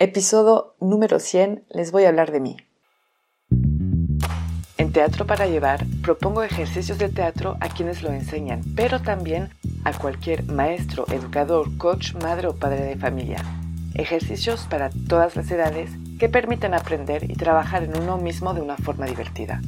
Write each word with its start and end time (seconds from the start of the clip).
Episodio 0.00 0.76
número 0.80 1.18
100, 1.18 1.64
les 1.70 1.90
voy 1.90 2.04
a 2.04 2.10
hablar 2.10 2.30
de 2.30 2.38
mí. 2.38 2.56
En 4.76 4.92
Teatro 4.92 5.26
para 5.26 5.48
Llevar 5.48 5.84
propongo 6.04 6.44
ejercicios 6.44 6.98
de 6.98 7.08
teatro 7.08 7.56
a 7.58 7.68
quienes 7.68 8.04
lo 8.04 8.12
enseñan, 8.12 8.60
pero 8.76 9.02
también 9.02 9.50
a 9.82 9.92
cualquier 9.92 10.44
maestro, 10.44 11.04
educador, 11.10 11.76
coach, 11.78 12.14
madre 12.14 12.46
o 12.46 12.54
padre 12.54 12.84
de 12.84 12.94
familia. 12.94 13.44
Ejercicios 13.94 14.68
para 14.70 14.90
todas 15.08 15.34
las 15.34 15.50
edades 15.50 15.90
que 16.20 16.28
permiten 16.28 16.74
aprender 16.74 17.28
y 17.28 17.34
trabajar 17.34 17.82
en 17.82 18.00
uno 18.00 18.18
mismo 18.18 18.54
de 18.54 18.60
una 18.60 18.76
forma 18.76 19.06
divertida. 19.06 19.60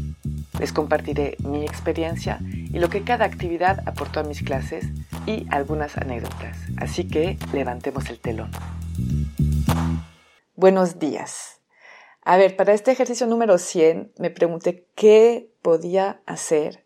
Les 0.61 0.73
compartiré 0.73 1.39
mi 1.41 1.65
experiencia 1.65 2.39
y 2.41 2.78
lo 2.78 2.89
que 2.89 3.03
cada 3.03 3.25
actividad 3.25 3.83
aportó 3.84 4.20
a 4.20 4.25
mis 4.25 4.42
clases 4.42 4.87
y 5.27 5.48
algunas 5.51 5.97
anécdotas. 5.97 6.56
Así 6.77 7.09
que 7.09 7.37
levantemos 7.53 8.09
el 8.11 8.20
telón. 8.20 8.53
Buenos 10.60 10.98
días. 10.98 11.62
A 12.22 12.36
ver, 12.36 12.55
para 12.55 12.75
este 12.75 12.91
ejercicio 12.91 13.27
número 13.27 13.56
100 13.56 14.12
me 14.19 14.28
pregunté 14.28 14.86
qué 14.94 15.50
podía 15.62 16.20
hacer 16.27 16.84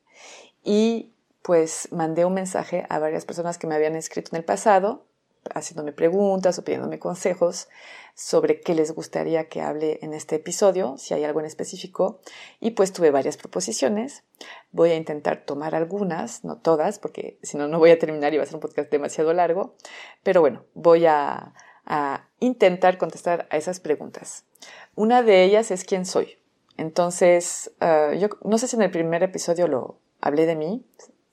y 0.63 1.13
pues 1.43 1.89
mandé 1.91 2.25
un 2.25 2.35
mensaje 2.35 2.87
a 2.89 3.01
varias 3.01 3.25
personas 3.25 3.59
que 3.59 3.67
me 3.67 3.75
habían 3.75 3.97
escrito 3.97 4.31
en 4.31 4.37
el 4.37 4.45
pasado 4.45 5.07
haciéndome 5.53 5.91
preguntas 5.91 6.57
o 6.57 6.65
pidiéndome 6.65 7.01
consejos 7.01 7.69
sobre 8.15 8.61
qué 8.61 8.77
les 8.77 8.93
gustaría 8.93 9.49
que 9.49 9.61
hable 9.61 9.99
en 10.03 10.15
este 10.15 10.37
episodio, 10.37 10.97
si 10.97 11.13
hay 11.13 11.25
algo 11.25 11.41
en 11.41 11.47
específico. 11.47 12.21
Y 12.61 12.71
pues 12.71 12.93
tuve 12.93 13.11
varias 13.11 13.37
proposiciones. 13.37 14.23
Voy 14.71 14.93
a 14.93 14.97
intentar 14.97 15.45
tomar 15.45 15.75
algunas, 15.75 16.45
no 16.45 16.59
todas, 16.59 17.01
porque 17.01 17.41
si 17.43 17.59
no, 17.59 17.67
no 17.67 17.81
voy 17.81 17.91
a 17.91 17.99
terminar 17.99 18.33
y 18.33 18.37
va 18.37 18.45
a 18.45 18.47
ser 18.47 18.55
un 18.55 18.61
podcast 18.61 18.89
demasiado 18.91 19.33
largo. 19.33 19.75
Pero 20.23 20.41
bueno, 20.41 20.65
voy 20.75 21.07
a, 21.07 21.53
intentar 22.45 22.99
contestar 22.99 23.47
a 23.51 23.57
esas 23.57 23.81
preguntas. 23.81 24.45
Una 24.95 25.23
de 25.23 25.45
ellas 25.45 25.71
es 25.71 25.85
quién 25.85 26.05
soy. 26.05 26.39
Entonces, 26.77 27.73
ah, 27.81 28.13
yo 28.19 28.29
no 28.45 28.59
sé 28.59 28.69
si 28.69 28.77
en 28.77 28.83
el 28.83 28.91
primer 28.91 29.23
episodio 29.23 29.69
lo 29.69 29.99
hablé 30.21 30.47
de 30.47 30.57
mí, 30.57 30.85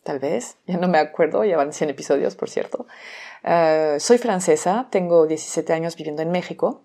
tal 0.03 0.19
vez, 0.19 0.57
ya 0.67 0.77
no 0.77 0.87
me 0.87 0.97
acuerdo, 0.97 1.43
ya 1.43 1.57
van 1.57 1.73
100 1.73 1.89
episodios, 1.89 2.35
por 2.35 2.49
cierto. 2.49 2.85
Eh, 3.43 3.97
soy 3.99 4.17
francesa, 4.17 4.87
tengo 4.91 5.27
17 5.27 5.73
años 5.73 5.95
viviendo 5.95 6.21
en 6.21 6.31
México, 6.31 6.83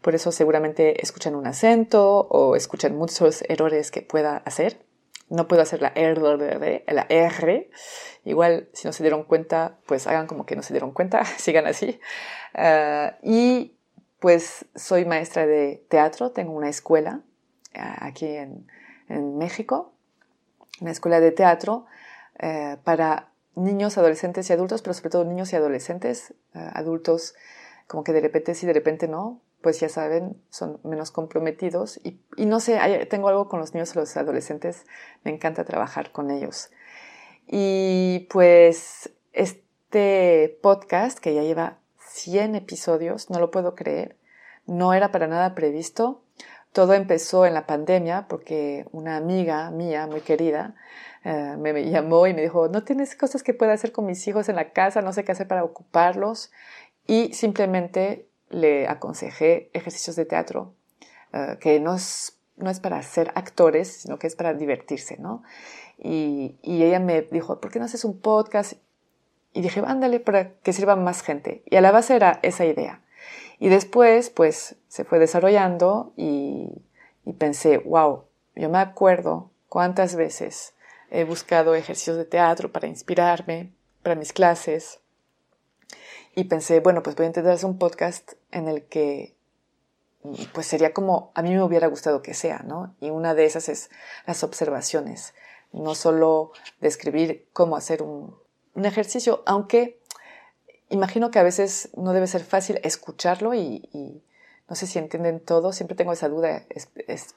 por 0.00 0.14
eso 0.14 0.32
seguramente 0.32 1.02
escuchan 1.02 1.34
un 1.34 1.46
acento 1.46 2.26
o 2.28 2.56
escuchan 2.56 2.96
muchos 2.96 3.42
errores 3.48 3.90
que 3.90 4.02
pueda 4.02 4.38
hacer. 4.38 4.84
No 5.30 5.48
puedo 5.48 5.62
hacer 5.62 5.80
la 5.80 5.92
R, 5.94 6.84
la 6.86 7.06
R. 7.08 7.70
Igual, 8.24 8.68
si 8.72 8.86
no 8.86 8.92
se 8.92 9.02
dieron 9.02 9.24
cuenta, 9.24 9.78
pues 9.86 10.06
hagan 10.06 10.26
como 10.26 10.44
que 10.44 10.56
no 10.56 10.62
se 10.62 10.74
dieron 10.74 10.92
cuenta, 10.92 11.24
sigan 11.38 11.66
así. 11.66 11.98
Eh, 12.54 13.12
y 13.22 13.76
pues 14.18 14.66
soy 14.74 15.06
maestra 15.06 15.46
de 15.46 15.82
teatro, 15.88 16.32
tengo 16.32 16.52
una 16.52 16.68
escuela 16.68 17.22
eh, 17.72 17.80
aquí 17.80 18.26
en, 18.26 18.66
en, 19.08 19.38
México, 19.38 19.94
una 20.82 20.90
escuela 20.90 21.20
de 21.20 21.32
teatro 21.32 21.86
para 22.84 23.30
niños, 23.54 23.98
adolescentes 23.98 24.48
y 24.48 24.52
adultos, 24.52 24.82
pero 24.82 24.94
sobre 24.94 25.10
todo 25.10 25.24
niños 25.24 25.52
y 25.52 25.56
adolescentes, 25.56 26.34
eh, 26.54 26.70
adultos 26.72 27.34
como 27.86 28.04
que 28.04 28.12
de 28.12 28.20
repente 28.20 28.54
sí, 28.54 28.66
de 28.66 28.72
repente 28.72 29.08
no, 29.08 29.40
pues 29.62 29.78
ya 29.80 29.88
saben, 29.88 30.42
son 30.48 30.80
menos 30.84 31.10
comprometidos 31.10 32.00
y, 32.02 32.20
no 32.46 32.60
sé, 32.60 32.78
tengo 33.10 33.28
algo 33.28 33.48
con 33.48 33.60
los 33.60 33.74
niños 33.74 33.94
y 33.94 33.98
los 33.98 34.16
adolescentes, 34.16 34.86
me 35.22 35.30
encanta 35.30 35.64
trabajar 35.64 36.12
con 36.12 36.30
ellos. 36.30 36.70
Y 37.46 38.26
pues 38.30 39.10
este 39.32 40.58
podcast 40.62 41.18
que 41.18 41.34
ya 41.34 41.42
lleva 41.42 41.78
100 41.98 42.54
episodios, 42.54 43.28
no 43.28 43.38
lo 43.38 43.50
puedo 43.50 43.74
creer, 43.74 44.16
no 44.66 44.94
era 44.94 45.12
para 45.12 45.26
nada 45.26 45.54
previsto. 45.54 46.22
Todo 46.72 46.94
empezó 46.94 47.46
en 47.46 47.54
la 47.54 47.66
pandemia 47.66 48.26
porque 48.28 48.86
una 48.92 49.16
amiga 49.16 49.70
mía 49.72 50.06
muy 50.06 50.20
querida 50.20 50.76
eh, 51.24 51.56
me 51.58 51.90
llamó 51.90 52.26
y 52.28 52.34
me 52.34 52.42
dijo, 52.42 52.68
¿no 52.68 52.84
tienes 52.84 53.16
cosas 53.16 53.42
que 53.42 53.54
pueda 53.54 53.72
hacer 53.72 53.90
con 53.92 54.06
mis 54.06 54.26
hijos 54.28 54.48
en 54.48 54.56
la 54.56 54.70
casa? 54.70 55.02
No 55.02 55.12
sé 55.12 55.24
qué 55.24 55.32
hacer 55.32 55.48
para 55.48 55.64
ocuparlos. 55.64 56.52
Y 57.06 57.32
simplemente 57.32 58.29
le 58.50 58.88
aconsejé 58.88 59.70
ejercicios 59.72 60.16
de 60.16 60.26
teatro, 60.26 60.74
eh, 61.32 61.56
que 61.60 61.80
no 61.80 61.94
es, 61.94 62.38
no 62.56 62.70
es 62.70 62.80
para 62.80 63.02
ser 63.02 63.32
actores, 63.34 64.02
sino 64.02 64.18
que 64.18 64.26
es 64.26 64.36
para 64.36 64.54
divertirse, 64.54 65.16
¿no? 65.18 65.42
Y, 65.98 66.58
y 66.62 66.82
ella 66.82 67.00
me 67.00 67.22
dijo, 67.22 67.60
¿por 67.60 67.70
qué 67.70 67.78
no 67.78 67.86
haces 67.86 68.04
un 68.04 68.20
podcast? 68.20 68.74
Y 69.52 69.62
dije, 69.62 69.82
ándale, 69.86 70.20
para 70.20 70.52
que 70.54 70.72
sirva 70.72 70.96
más 70.96 71.22
gente. 71.22 71.62
Y 71.66 71.76
a 71.76 71.80
la 71.80 71.90
base 71.90 72.14
era 72.14 72.38
esa 72.42 72.64
idea. 72.64 73.00
Y 73.58 73.68
después, 73.68 74.30
pues, 74.30 74.76
se 74.88 75.04
fue 75.04 75.18
desarrollando 75.18 76.12
y, 76.16 76.82
y 77.24 77.32
pensé, 77.32 77.78
wow, 77.78 78.24
yo 78.54 78.68
me 78.68 78.78
acuerdo 78.78 79.50
cuántas 79.68 80.14
veces 80.14 80.74
He 81.10 81.24
buscado 81.24 81.74
ejercicios 81.74 82.16
de 82.16 82.24
teatro 82.24 82.70
para 82.70 82.86
inspirarme, 82.86 83.72
para 84.02 84.14
mis 84.14 84.32
clases. 84.32 85.00
Y 86.36 86.44
pensé, 86.44 86.78
bueno, 86.78 87.02
pues 87.02 87.16
voy 87.16 87.24
a 87.24 87.26
intentar 87.26 87.52
hacer 87.52 87.68
un 87.68 87.78
podcast 87.78 88.34
en 88.52 88.68
el 88.68 88.84
que 88.84 89.34
pues 90.52 90.66
sería 90.66 90.92
como 90.92 91.32
a 91.34 91.42
mí 91.42 91.50
me 91.50 91.62
hubiera 91.62 91.86
gustado 91.86 92.22
que 92.22 92.34
sea, 92.34 92.60
¿no? 92.60 92.94
Y 93.00 93.10
una 93.10 93.34
de 93.34 93.46
esas 93.46 93.68
es 93.68 93.90
las 94.26 94.44
observaciones, 94.44 95.34
no 95.72 95.94
solo 95.94 96.52
describir 96.80 97.48
cómo 97.52 97.76
hacer 97.76 98.02
un, 98.02 98.38
ejercicio, 98.74 99.42
aunque 99.44 100.00
imagino 100.88 101.30
que 101.30 101.38
a 101.38 101.42
veces 101.42 101.90
no 101.96 102.14
debe 102.14 102.26
ser 102.26 102.42
fácil 102.42 102.80
escucharlo 102.82 103.52
y, 103.52 104.22
no 104.68 104.74
sé 104.74 104.86
si 104.86 104.98
entienden 104.98 105.40
todo, 105.40 105.72
siempre 105.72 105.96
tengo 105.96 106.12
esa 106.12 106.28
duda, 106.28 106.64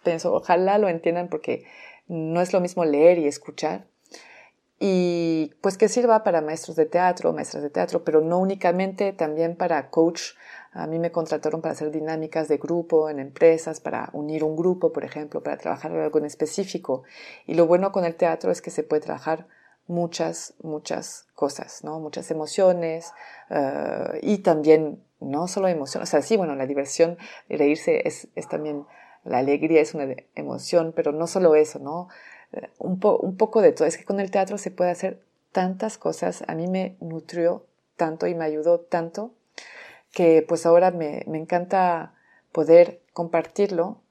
pienso, 0.04 0.34
ojalá 0.34 0.78
lo 0.78 0.88
entiendan 0.88 1.28
porque 1.28 1.66
no 2.08 2.40
es 2.40 2.54
lo 2.54 2.62
mismo 2.62 2.86
leer 2.86 3.18
y 3.18 3.28
escuchar. 3.28 3.88
Y 4.86 5.54
pues 5.62 5.78
que 5.78 5.88
sirva 5.88 6.26
para 6.26 6.42
maestros 6.42 6.76
de 6.76 6.86
teatro, 6.86 7.32
maestras 7.32 7.64
de 7.64 7.70
teatro, 7.70 8.04
pero 8.04 8.20
no 8.20 8.38
únicamente, 8.38 9.14
también 9.14 9.56
para 9.56 9.90
coach. 9.90 10.34
A 10.74 10.88
mí 10.88 11.00
me 11.00 11.10
contrataron 11.10 11.62
para 11.62 11.72
hacer 11.72 11.90
dinámicas 11.90 12.50
de 12.50 12.58
grupo 12.58 13.10
en 13.10 13.20
empresas, 13.20 13.80
para 13.80 14.10
unir 14.12 14.44
un 14.44 14.58
grupo, 14.58 14.92
por 14.92 15.06
ejemplo, 15.06 15.42
para 15.42 15.56
trabajar 15.56 15.94
algo 15.94 16.20
en 16.20 16.26
específico. 16.26 17.04
Y 17.48 17.54
lo 17.54 17.66
bueno 17.66 17.94
con 17.94 18.04
el 18.04 18.16
teatro 18.16 18.52
es 18.52 18.62
que 18.62 18.72
se 18.72 18.84
puede 18.84 19.04
trabajar 19.04 19.48
muchas, 19.88 20.54
muchas 20.62 21.28
cosas, 21.34 21.86
¿no? 21.86 22.02
Muchas 22.02 22.30
emociones 22.30 23.14
eh, 23.52 24.20
y 24.22 24.40
también 24.40 25.02
no 25.22 25.48
solo 25.48 25.70
emociones, 25.70 26.10
o 26.10 26.12
sea, 26.12 26.22
sí, 26.22 26.36
bueno, 26.36 26.56
la 26.56 26.66
diversión, 26.66 27.18
reírse 27.48 28.06
es, 28.06 28.28
es 28.36 28.50
también 28.50 28.86
la 29.24 29.38
alegría 29.38 29.80
es 29.80 29.94
una 29.94 30.14
emoción, 30.36 30.92
pero 30.94 31.14
no 31.14 31.28
solo 31.28 31.56
eso, 31.56 31.80
¿no? 31.80 32.10
Un 32.80 33.00
poco 33.00 33.62
de 33.62 33.72
todo. 33.72 33.88
Es 33.88 33.98
que 33.98 34.06
con 34.06 34.20
el 34.20 34.32
teatro 34.32 34.58
se 34.58 34.72
puede 34.72 34.92
hacer 34.92 35.22
tantas 35.52 35.98
cosas. 35.98 36.44
A 36.48 36.56
mí 36.56 36.68
me 36.68 36.98
nutrió 37.00 37.66
tanto 37.96 38.28
y 38.28 38.36
me 38.36 38.46
ayudó 38.46 38.80
tanto 38.80 39.34
que 40.12 40.46
pues 40.48 40.66
ahora 40.66 40.92
me, 40.92 41.24
me 41.28 41.38
encanta 41.40 42.14
poder 42.52 43.02
compartirlo 43.14 44.02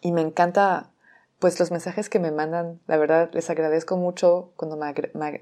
y 0.00 0.12
me 0.12 0.20
encanta 0.20 0.90
pues 1.38 1.58
los 1.58 1.70
mensajes 1.70 2.08
que 2.08 2.18
me 2.18 2.30
mandan, 2.30 2.80
la 2.86 2.96
verdad 2.96 3.30
les 3.32 3.50
agradezco 3.50 3.96
mucho 3.96 4.52
cuando 4.56 4.76
me, 4.76 4.94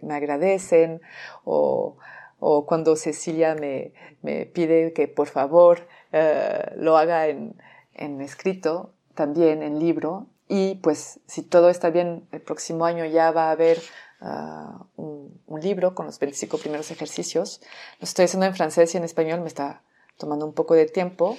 me, 0.02 0.14
agradecen 0.14 1.00
o, 1.44 1.96
o, 2.38 2.66
cuando 2.66 2.96
Cecilia 2.96 3.54
me, 3.54 3.92
me, 4.22 4.46
pide 4.46 4.92
que 4.92 5.06
por 5.06 5.28
favor 5.28 5.86
eh, 6.12 6.72
lo 6.76 6.96
haga 6.96 7.28
en, 7.28 7.54
en 7.94 8.20
escrito, 8.20 8.94
también 9.14 9.62
en 9.62 9.78
libro, 9.78 10.26
y 10.54 10.74
pues 10.82 11.18
si 11.26 11.40
todo 11.40 11.70
está 11.70 11.88
bien, 11.88 12.28
el 12.30 12.42
próximo 12.42 12.84
año 12.84 13.06
ya 13.06 13.30
va 13.30 13.48
a 13.48 13.52
haber 13.52 13.80
ah, 14.20 14.84
un, 14.96 15.40
libro 15.62 15.94
con 15.94 16.04
los 16.04 16.18
25 16.18 16.58
primeros 16.58 16.90
ejercicios. 16.90 17.62
Lo 18.00 18.04
estoy 18.04 18.26
haciendo 18.26 18.44
en 18.44 18.54
francés 18.54 18.92
y 18.92 18.98
en 18.98 19.04
español, 19.04 19.40
me 19.40 19.46
está 19.46 19.82
tomando 20.18 20.44
un 20.44 20.52
poco 20.52 20.74
de 20.74 20.84
tiempo 20.84 21.38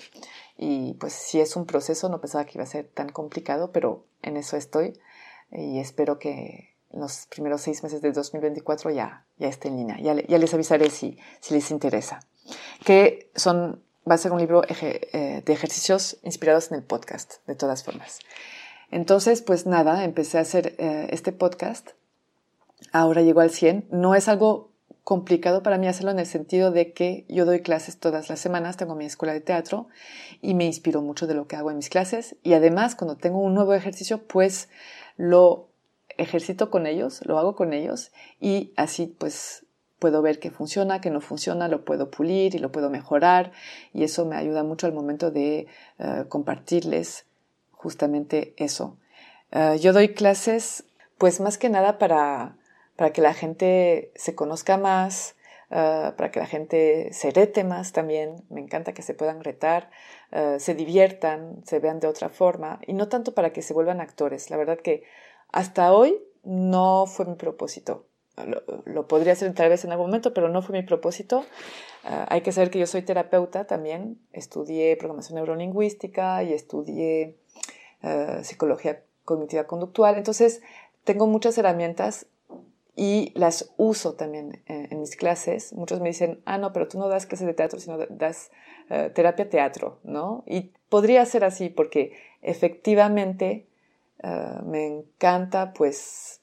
y 0.58 0.96
pues 0.96 1.14
si 1.14 1.40
es 1.40 1.56
un 1.56 1.68
proceso, 1.68 2.10
no 2.10 2.22
pensaba 2.22 2.46
que 2.46 2.54
iba 2.56 2.64
a 2.64 2.68
ser 2.68 2.88
tan 2.88 3.10
complicado, 3.10 3.72
pero 3.72 4.04
en 4.24 4.36
eso 4.36 4.58
estoy 4.58 5.00
y 5.52 5.78
espero 5.78 6.18
que 6.18 6.74
los 6.92 7.28
primeros 7.28 7.62
seis 7.62 7.84
meses 7.84 8.02
de 8.02 8.14
2024 8.14 8.90
ya, 8.90 9.28
ya 9.38 9.48
esté 9.48 9.68
en 9.68 9.78
línea. 9.78 10.00
Ya, 10.02 10.16
ya 10.16 10.40
les 10.40 10.54
avisaré 10.56 10.90
si, 10.90 11.20
si 11.40 11.54
les 11.54 11.70
interesa. 11.70 12.22
que 12.84 13.30
son, 13.36 13.84
va 14.10 14.16
a 14.16 14.18
ser 14.18 14.32
un 14.32 14.40
libro 14.40 14.64
eh, 14.68 15.44
de 15.46 15.54
ejercicios 15.54 16.18
inspirados 16.24 16.72
en 16.72 16.78
el 16.78 16.84
podcast, 16.84 17.46
de 17.46 17.54
todas 17.54 17.84
formas. 17.84 18.18
Entonces, 18.94 19.42
pues 19.42 19.66
nada, 19.66 20.04
empecé 20.04 20.38
a 20.38 20.42
hacer 20.42 20.76
eh, 20.78 21.08
este 21.10 21.32
podcast. 21.32 21.90
Ahora 22.92 23.24
llegó 23.24 23.40
al 23.40 23.50
100. 23.50 23.88
No 23.90 24.14
es 24.14 24.28
algo 24.28 24.70
complicado 25.04 25.64
para 25.64 25.80
mí 25.80 25.88
hacerlo 25.88 26.12
en 26.12 26.20
el 26.20 26.28
sentido 26.28 26.70
de 26.70 26.94
que 26.94 27.26
yo 27.28 27.46
doy 27.46 27.62
clases 27.62 27.98
todas 27.98 28.30
las 28.30 28.40
semanas, 28.40 28.78
tengo 28.78 28.94
mi 28.94 29.06
escuela 29.06 29.34
de 29.34 29.42
teatro 29.42 29.88
y 30.44 30.54
me 30.54 30.66
inspiro 30.66 31.02
mucho 31.02 31.26
de 31.26 31.34
lo 31.34 31.48
que 31.48 31.56
hago 31.56 31.72
en 31.72 31.78
mis 31.78 31.90
clases 31.90 32.38
y 32.44 32.54
además 32.54 32.96
cuando 32.96 33.18
tengo 33.18 33.40
un 33.40 33.56
nuevo 33.56 33.74
ejercicio 33.74 34.20
pues 34.26 34.70
lo 35.18 35.68
ejercito 36.18 36.70
con 36.70 36.86
ellos, 36.86 37.26
lo 37.26 37.38
hago 37.40 37.56
con 37.56 37.74
ellos 37.74 38.12
y 38.40 38.72
así 38.78 39.08
pues 39.08 39.66
puedo 40.00 40.22
ver 40.22 40.40
que 40.40 40.52
funciona, 40.52 41.02
que 41.02 41.10
no 41.10 41.20
funciona, 41.20 41.68
lo 41.68 41.84
puedo 41.84 42.10
pulir 42.10 42.56
y 42.56 42.60
lo 42.60 42.72
puedo 42.72 42.90
mejorar 42.90 43.52
y 43.92 44.04
eso 44.04 44.26
me 44.26 44.38
ayuda 44.38 44.64
mucho 44.64 44.86
al 44.86 44.94
momento 44.94 45.32
de 45.32 45.68
eh, 46.00 46.26
compartirles 46.30 47.26
justamente 47.84 48.54
eso. 48.58 48.98
Eh, 49.52 49.78
yo 49.80 49.94
doy 49.94 50.16
clases 50.16 50.86
pues 51.18 51.40
más 51.40 51.58
que 51.58 51.70
nada 51.70 52.00
para 52.00 52.58
para 52.96 53.12
que 53.12 53.22
la 53.22 53.34
gente 53.34 54.12
se 54.16 54.36
conozca 54.36 54.78
más, 54.78 55.36
ah, 55.72 56.14
para 56.18 56.32
que 56.32 56.40
la 56.40 56.46
gente 56.46 57.12
se 57.12 57.32
rete 57.32 57.64
más 57.64 57.92
también. 57.92 58.44
Me 58.50 58.62
encanta 58.62 58.94
que 58.94 59.02
se 59.02 59.14
puedan 59.14 59.44
retar, 59.44 59.90
ah, 60.32 60.58
se 60.60 60.76
diviertan, 60.76 61.64
se 61.66 61.80
vean 61.80 62.00
de 62.00 62.08
otra 62.08 62.30
forma 62.30 62.80
y 62.86 62.94
no 62.94 63.08
tanto 63.10 63.34
para 63.34 63.52
que 63.52 63.62
se 63.62 63.74
vuelvan 63.74 64.02
actores. 64.02 64.50
La 64.50 64.58
verdad 64.58 64.80
que 64.80 65.04
hasta 65.52 65.94
hoy 65.94 66.20
no 66.44 67.06
fue 67.08 67.26
mi 67.26 67.36
propósito. 67.36 68.08
Lo, 68.86 69.08
podría 69.08 69.34
hacer 69.34 69.54
tal 69.54 69.70
vez 69.70 69.86
en 69.86 69.92
algún 69.92 70.08
momento, 70.08 70.34
pero 70.34 70.50
no 70.50 70.64
fue 70.64 70.74
mi 70.80 70.84
propósito. 70.84 71.46
Hay 72.04 72.42
que 72.42 72.52
saber 72.52 72.72
que 72.72 72.80
yo 72.80 72.88
soy 72.88 73.04
terapeuta 73.04 73.66
también. 73.66 74.20
Estudié 74.32 74.98
programación 74.98 75.36
neurolingüística 75.36 76.42
y 76.42 76.52
estudié 76.52 77.38
psicología 78.44 79.04
cognitiva 79.26 79.66
conductual. 79.66 80.18
Entonces, 80.18 80.62
tengo 81.04 81.28
muchas 81.28 81.58
herramientas 81.58 82.28
y 82.96 83.32
las 83.36 83.74
uso 83.78 84.14
también 84.14 84.62
en, 84.68 85.00
mis 85.00 85.16
clases. 85.16 85.74
Muchos 85.74 86.00
me 86.00 86.10
dicen, 86.10 86.42
ah, 86.46 86.58
no, 86.58 86.74
pero 86.74 86.88
tú 86.88 87.00
no 87.00 87.08
das 87.08 87.26
clases 87.26 87.48
de 87.48 87.54
teatro, 87.54 87.80
sino 87.80 87.98
das 87.98 88.52
eh, 88.90 89.12
terapia 89.14 89.50
teatro, 89.50 90.00
¿no? 90.04 90.44
Y 90.46 90.74
podría 90.90 91.26
ser 91.26 91.44
así 91.44 91.70
porque 91.70 92.14
efectivamente 92.42 93.68
eh, 94.22 94.60
me 94.66 94.86
encanta, 94.86 95.74
pues, 95.74 96.42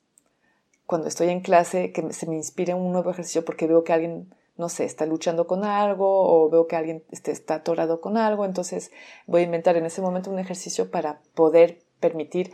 cuando 0.87 1.07
estoy 1.07 1.29
en 1.29 1.41
clase, 1.41 1.93
que 1.93 2.13
se 2.13 2.27
me 2.27 2.35
inspire 2.35 2.75
un 2.75 2.91
nuevo 2.91 3.11
ejercicio 3.11 3.45
porque 3.45 3.69
veo 3.69 3.85
que 3.85 3.93
alguien, 3.93 4.35
no 4.61 4.69
sé, 4.69 4.85
está 4.85 5.07
luchando 5.07 5.47
con 5.47 5.65
algo 5.65 6.07
o 6.07 6.49
veo 6.51 6.69
que 6.69 6.77
alguien 6.77 7.03
este, 7.11 7.33
está 7.33 7.57
atorado 7.57 8.01
con 8.01 8.17
algo, 8.17 8.45
entonces 8.45 8.93
voy 9.27 9.41
a 9.41 9.45
inventar 9.45 9.77
en 9.77 9.87
ese 9.87 10.03
momento 10.03 10.31
un 10.31 10.39
ejercicio 10.39 10.91
para 10.91 11.19
poder 11.35 11.81
permitir, 11.99 12.53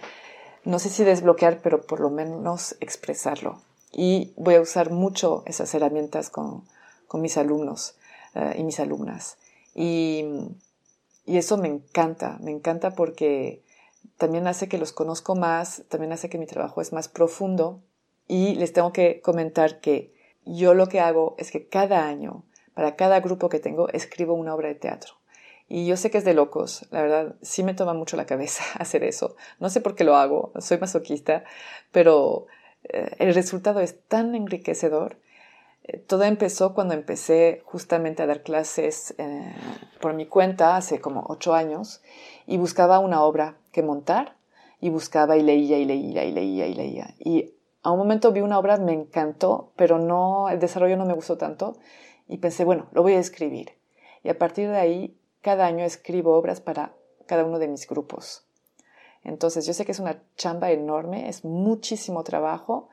no 0.65 0.79
sé 0.79 0.89
si 0.89 1.05
desbloquear, 1.05 1.61
pero 1.61 1.83
por 1.83 2.01
lo 2.01 2.09
menos 2.09 2.77
expresarlo 2.81 3.61
y 3.93 4.33
voy 4.37 4.55
a 4.55 4.61
usar 4.61 4.91
mucho 4.91 5.43
esas 5.47 5.75
herramientas 5.75 6.31
con, 6.31 6.65
con 7.09 7.21
mis 7.23 7.37
alumnos 7.37 7.97
eh, 8.35 8.57
y 8.59 8.63
mis 8.63 8.79
alumnas. 8.79 9.39
Y, 9.75 10.25
y, 11.25 11.39
eso 11.39 11.57
me 11.57 11.69
encanta, 11.69 12.39
me 12.41 12.51
encanta 12.51 12.95
porque 12.95 13.63
también 14.17 14.47
hace 14.47 14.69
que 14.69 14.79
los 14.79 14.93
conozco 14.93 15.35
más, 15.35 15.83
también 15.89 16.13
hace 16.13 16.29
que 16.29 16.39
mi 16.39 16.47
trabajo 16.47 16.81
es 16.81 16.93
más 16.93 17.09
profundo 17.09 17.81
y 18.29 18.55
les 18.55 18.73
tengo 18.73 18.93
que 18.93 19.21
comentar 19.21 19.81
que 19.81 20.16
yo 20.47 20.75
lo 20.75 20.87
que 20.89 21.01
hago 21.01 21.35
es 21.39 21.51
que 21.51 21.69
cada 21.69 22.07
año, 22.07 22.45
para 22.75 22.97
cada 22.97 23.21
grupo 23.21 23.49
que 23.49 23.59
tengo, 23.59 23.89
escribo 23.91 24.35
una 24.35 24.55
obra 24.55 24.69
de 24.69 24.77
teatro. 24.77 25.15
Y 25.69 25.87
yo 25.87 25.97
sé 25.97 26.11
que 26.11 26.19
es 26.19 26.25
de 26.25 26.35
locos, 26.35 26.87
la 26.91 27.03
verdad, 27.03 27.35
sí 27.43 27.65
me 27.65 27.75
toma 27.75 27.93
mucho 27.93 28.17
la 28.17 28.27
cabeza 28.27 28.63
hacer 28.79 29.03
eso. 29.03 29.37
No 29.59 29.69
sé 29.69 29.81
por 29.81 29.95
qué 29.97 30.05
lo 30.05 30.17
hago, 30.17 30.53
soy 30.61 30.79
masoquista, 30.79 31.45
pero 31.91 32.47
eh, 32.85 33.11
el 33.19 33.35
resultado 33.35 33.81
es 33.81 34.01
tan 34.07 34.35
enriquecedor. 34.35 35.19
Eh, 35.83 35.99
todo 35.99 36.23
empezó 36.23 36.73
cuando 36.75 36.95
empecé 36.95 37.63
justamente 37.65 38.23
a 38.23 38.27
dar 38.27 38.43
clases 38.43 39.15
eh, 39.19 39.55
por 40.01 40.15
mi 40.15 40.27
cuenta 40.27 40.77
hace 40.77 41.01
como 41.01 41.25
ocho 41.29 41.55
años 41.55 42.01
y 42.47 42.59
buscaba 42.59 43.01
una 43.01 43.23
obra 43.23 43.57
que 43.73 43.83
montar 43.83 44.37
y 44.81 44.91
buscaba 44.91 45.37
y 45.37 45.43
leía 45.43 45.79
y 45.79 45.85
leía 45.85 46.25
y 46.25 46.33
leía 46.33 46.67
y 46.69 46.75
leía. 46.75 47.15
Y 47.19 47.56
a 47.87 47.93
un 47.93 47.99
momento 47.99 48.33
vi 48.33 48.41
una 48.41 48.59
obra, 48.59 48.79
me 48.79 48.93
encantó, 48.93 49.71
pero 49.77 50.01
no, 50.01 50.49
el 50.49 50.59
desarrollo 50.59 50.97
no 50.97 51.07
me 51.07 51.15
gustó 51.15 51.39
tanto 51.39 51.77
y 52.27 52.39
pensé, 52.39 52.65
bueno, 52.65 52.89
lo 52.91 53.03
voy 53.03 53.13
a 53.13 53.21
escribir. 53.21 53.75
Y 54.25 54.29
a 54.29 54.37
partir 54.37 54.69
de 54.69 54.77
ahí, 54.77 55.17
cada 55.41 55.67
año 55.67 55.85
escribo 55.85 56.37
obras 56.37 56.61
para 56.61 56.97
cada 57.27 57.45
uno 57.45 57.61
de 57.61 57.69
mis 57.69 57.87
grupos. 57.87 58.45
Entonces 59.23 59.67
yo 59.67 59.73
sé 59.73 59.85
que 59.85 59.93
es 59.93 60.01
una 60.01 60.21
chamba 60.35 60.73
enorme, 60.73 61.29
es 61.29 61.45
muchísimo 61.45 62.25
trabajo 62.25 62.89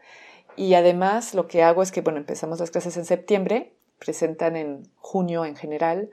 y 0.55 0.75
además 0.75 1.33
lo 1.33 1.47
que 1.47 1.63
hago 1.63 1.81
es 1.81 1.91
que, 1.91 2.01
bueno, 2.01 2.19
empezamos 2.19 2.59
las 2.59 2.69
clases 2.69 2.95
en 2.95 3.05
septiembre, 3.05 3.73
presentan 3.97 4.55
en 4.55 4.83
junio 4.97 5.43
en 5.43 5.55
general 5.55 6.11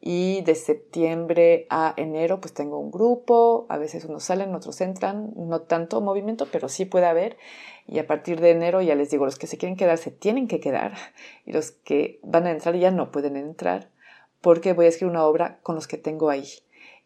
y 0.00 0.42
de 0.42 0.56
septiembre 0.56 1.66
a 1.70 1.94
enero 1.96 2.40
pues 2.40 2.54
tengo 2.54 2.78
un 2.78 2.90
grupo, 2.90 3.66
a 3.68 3.78
veces 3.78 4.04
unos 4.04 4.24
salen, 4.24 4.54
otros 4.54 4.80
entran, 4.80 5.32
no 5.36 5.62
tanto 5.62 6.00
movimiento, 6.00 6.48
pero 6.50 6.68
sí 6.68 6.84
puede 6.86 7.06
haber 7.06 7.36
y 7.86 7.98
a 7.98 8.06
partir 8.06 8.40
de 8.40 8.50
enero 8.50 8.82
ya 8.82 8.94
les 8.94 9.10
digo, 9.10 9.24
los 9.24 9.38
que 9.38 9.46
se 9.46 9.58
quieren 9.58 9.76
quedar 9.76 9.98
se 9.98 10.10
tienen 10.10 10.48
que 10.48 10.60
quedar 10.60 10.94
y 11.44 11.52
los 11.52 11.70
que 11.70 12.20
van 12.22 12.46
a 12.46 12.50
entrar 12.50 12.76
ya 12.76 12.90
no 12.90 13.10
pueden 13.12 13.36
entrar 13.36 13.90
porque 14.40 14.72
voy 14.72 14.86
a 14.86 14.88
escribir 14.88 15.12
una 15.12 15.24
obra 15.24 15.60
con 15.62 15.74
los 15.74 15.86
que 15.86 15.98
tengo 15.98 16.30
ahí 16.30 16.46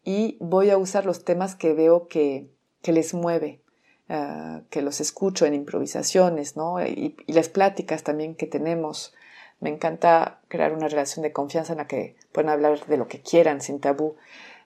y 0.05 0.37
voy 0.41 0.71
a 0.71 0.79
usar 0.79 1.07
los 1.07 1.25
temas 1.25 1.55
que 1.55 1.75
veo 1.75 2.09
que, 2.09 2.51
que 2.83 2.93
les 2.93 3.15
mueve, 3.15 3.63
uh, 4.09 4.63
que 4.71 4.83
los 4.83 5.01
escucho 5.01 5.47
en 5.47 5.55
improvisaciones, 5.55 6.57
¿no? 6.57 6.85
Y, 6.85 7.17
y, 7.27 7.33
las 7.33 7.49
pláticas 7.49 8.03
también 8.03 8.35
que 8.35 8.47
tenemos. 8.47 9.15
Me 9.61 9.69
encanta 9.69 10.41
crear 10.49 10.73
una 10.73 10.89
relación 10.89 11.23
de 11.23 11.33
confianza 11.33 11.75
en 11.75 11.79
la 11.79 11.87
que 11.87 12.17
pueden 12.33 12.49
hablar 12.49 12.87
de 12.87 12.97
lo 12.97 13.09
que 13.09 13.21
quieran 13.21 13.61
sin 13.61 13.79
tabú. 13.79 14.17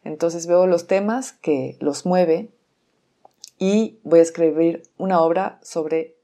Entonces 0.04 0.46
veo 0.46 0.66
los 0.68 0.86
temas 0.86 1.32
que 1.32 1.76
los 1.80 2.06
mueve 2.06 2.50
y 3.58 3.98
voy 4.02 4.20
a 4.20 4.22
escribir 4.22 4.82
una 4.98 5.20
obra 5.20 5.58
sobre 5.62 6.16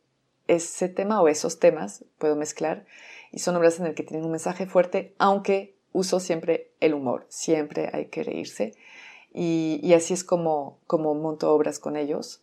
ese 0.49 0.89
tema 0.89 1.21
o 1.21 1.29
esos 1.29 1.59
temas, 1.59 2.05
puedo 2.19 2.37
mezclar, 2.37 2.87
y 3.33 3.39
son 3.39 3.57
obras 3.57 3.79
en 3.79 3.85
las 3.85 3.95
que 3.95 4.03
tienen 4.03 4.25
un 4.25 4.33
mensaje 4.33 4.67
fuerte, 4.67 5.15
aunque 5.19 5.77
uso 5.93 6.21
siempre 6.21 6.71
el 6.81 6.95
humor, 6.95 7.27
siempre 7.29 7.91
hay 7.93 8.07
que 8.07 8.25
reírse 8.25 8.75
y, 9.33 9.93
así 9.95 10.15
es 10.15 10.25
como, 10.25 10.79
como 10.87 11.15
monto 11.15 11.53
obras 11.53 11.79
con 11.79 11.97
ellos. 11.97 12.43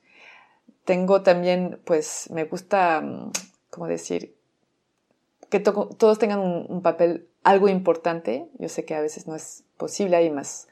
Tengo 0.85 1.21
también, 1.21 1.81
pues 1.83 2.29
me 2.31 2.45
gusta, 2.45 3.01
mm, 3.01 3.31
¿cómo 3.69 3.87
decir? 3.87 4.35
Que 5.49 5.59
todos 5.59 6.19
tengan 6.19 6.39
un, 6.39 6.81
papel 6.81 7.27
algo 7.43 7.69
importante. 7.69 8.49
Yo 8.57 8.69
sé 8.69 8.85
que 8.85 8.95
a 8.95 9.01
veces 9.01 9.27
no 9.27 9.35
es 9.35 9.63
posible, 9.77 10.17
hay 10.17 10.29
más 10.29 10.67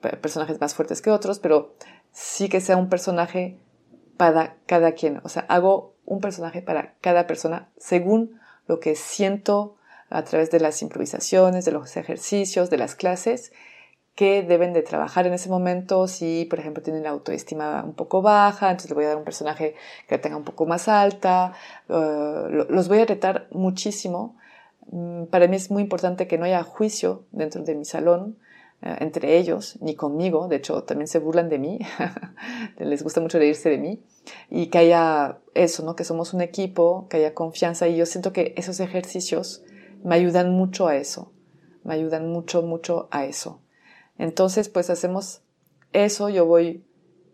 personajes 0.00 0.60
más 0.60 0.74
fuertes 0.74 1.02
que 1.02 1.10
otros, 1.10 1.38
pero 1.38 1.74
sí 2.12 2.48
que 2.48 2.60
sea 2.60 2.76
un 2.76 2.88
personaje 2.88 3.58
para 4.16 4.56
cada 4.66 4.92
quien. 4.92 5.20
O 5.24 5.28
sea, 5.28 5.46
hago 5.48 5.94
un 6.04 6.20
personaje 6.20 6.62
para 6.62 6.94
cada 7.00 7.26
persona 7.26 7.68
según 7.78 8.40
lo 8.66 8.80
que 8.80 8.94
siento 8.94 9.76
a 10.10 10.24
través 10.24 10.50
de 10.50 10.60
las 10.60 10.82
improvisaciones, 10.82 11.64
de 11.64 11.72
los 11.72 11.96
ejercicios, 11.96 12.68
de 12.68 12.76
las 12.76 12.94
clases 12.94 13.52
que 14.14 14.42
deben 14.42 14.72
de 14.72 14.82
trabajar 14.82 15.26
en 15.26 15.32
ese 15.32 15.48
momento. 15.48 16.06
Si, 16.08 16.44
por 16.50 16.58
ejemplo, 16.58 16.82
tienen 16.82 17.04
la 17.04 17.10
autoestima 17.10 17.82
un 17.84 17.94
poco 17.94 18.20
baja, 18.20 18.70
entonces 18.70 18.90
le 18.90 18.94
voy 18.94 19.04
a 19.04 19.08
dar 19.08 19.16
un 19.16 19.24
personaje 19.24 19.74
que 20.06 20.16
la 20.16 20.20
tenga 20.20 20.36
un 20.36 20.44
poco 20.44 20.66
más 20.66 20.88
alta. 20.88 21.54
Uh, 21.88 22.66
los 22.68 22.88
voy 22.88 22.98
a 22.98 23.06
retar 23.06 23.46
muchísimo. 23.52 24.36
Mm, 24.90 25.24
para 25.26 25.46
mí 25.46 25.56
es 25.56 25.70
muy 25.70 25.82
importante 25.82 26.26
que 26.26 26.36
no 26.36 26.44
haya 26.44 26.62
juicio 26.64 27.24
dentro 27.30 27.62
de 27.62 27.74
mi 27.74 27.84
salón 27.84 28.36
entre 28.82 29.38
ellos, 29.38 29.78
ni 29.80 29.94
conmigo. 29.94 30.48
De 30.48 30.56
hecho, 30.56 30.84
también 30.84 31.08
se 31.08 31.18
burlan 31.18 31.48
de 31.48 31.58
mí. 31.58 31.78
Les 32.78 33.02
gusta 33.02 33.20
mucho 33.20 33.38
reírse 33.38 33.68
de 33.68 33.78
mí. 33.78 34.02
Y 34.48 34.66
que 34.68 34.78
haya 34.78 35.40
eso, 35.54 35.84
¿no? 35.84 35.96
Que 35.96 36.04
somos 36.04 36.32
un 36.32 36.40
equipo, 36.40 37.06
que 37.08 37.18
haya 37.18 37.34
confianza. 37.34 37.88
Y 37.88 37.96
yo 37.96 38.06
siento 38.06 38.32
que 38.32 38.54
esos 38.56 38.80
ejercicios 38.80 39.62
me 40.02 40.14
ayudan 40.14 40.52
mucho 40.52 40.86
a 40.88 40.96
eso. 40.96 41.32
Me 41.84 41.94
ayudan 41.94 42.28
mucho, 42.28 42.62
mucho 42.62 43.08
a 43.10 43.24
eso. 43.24 43.60
Entonces, 44.18 44.68
pues 44.68 44.90
hacemos 44.90 45.42
eso, 45.92 46.28
yo 46.28 46.46
voy 46.46 46.84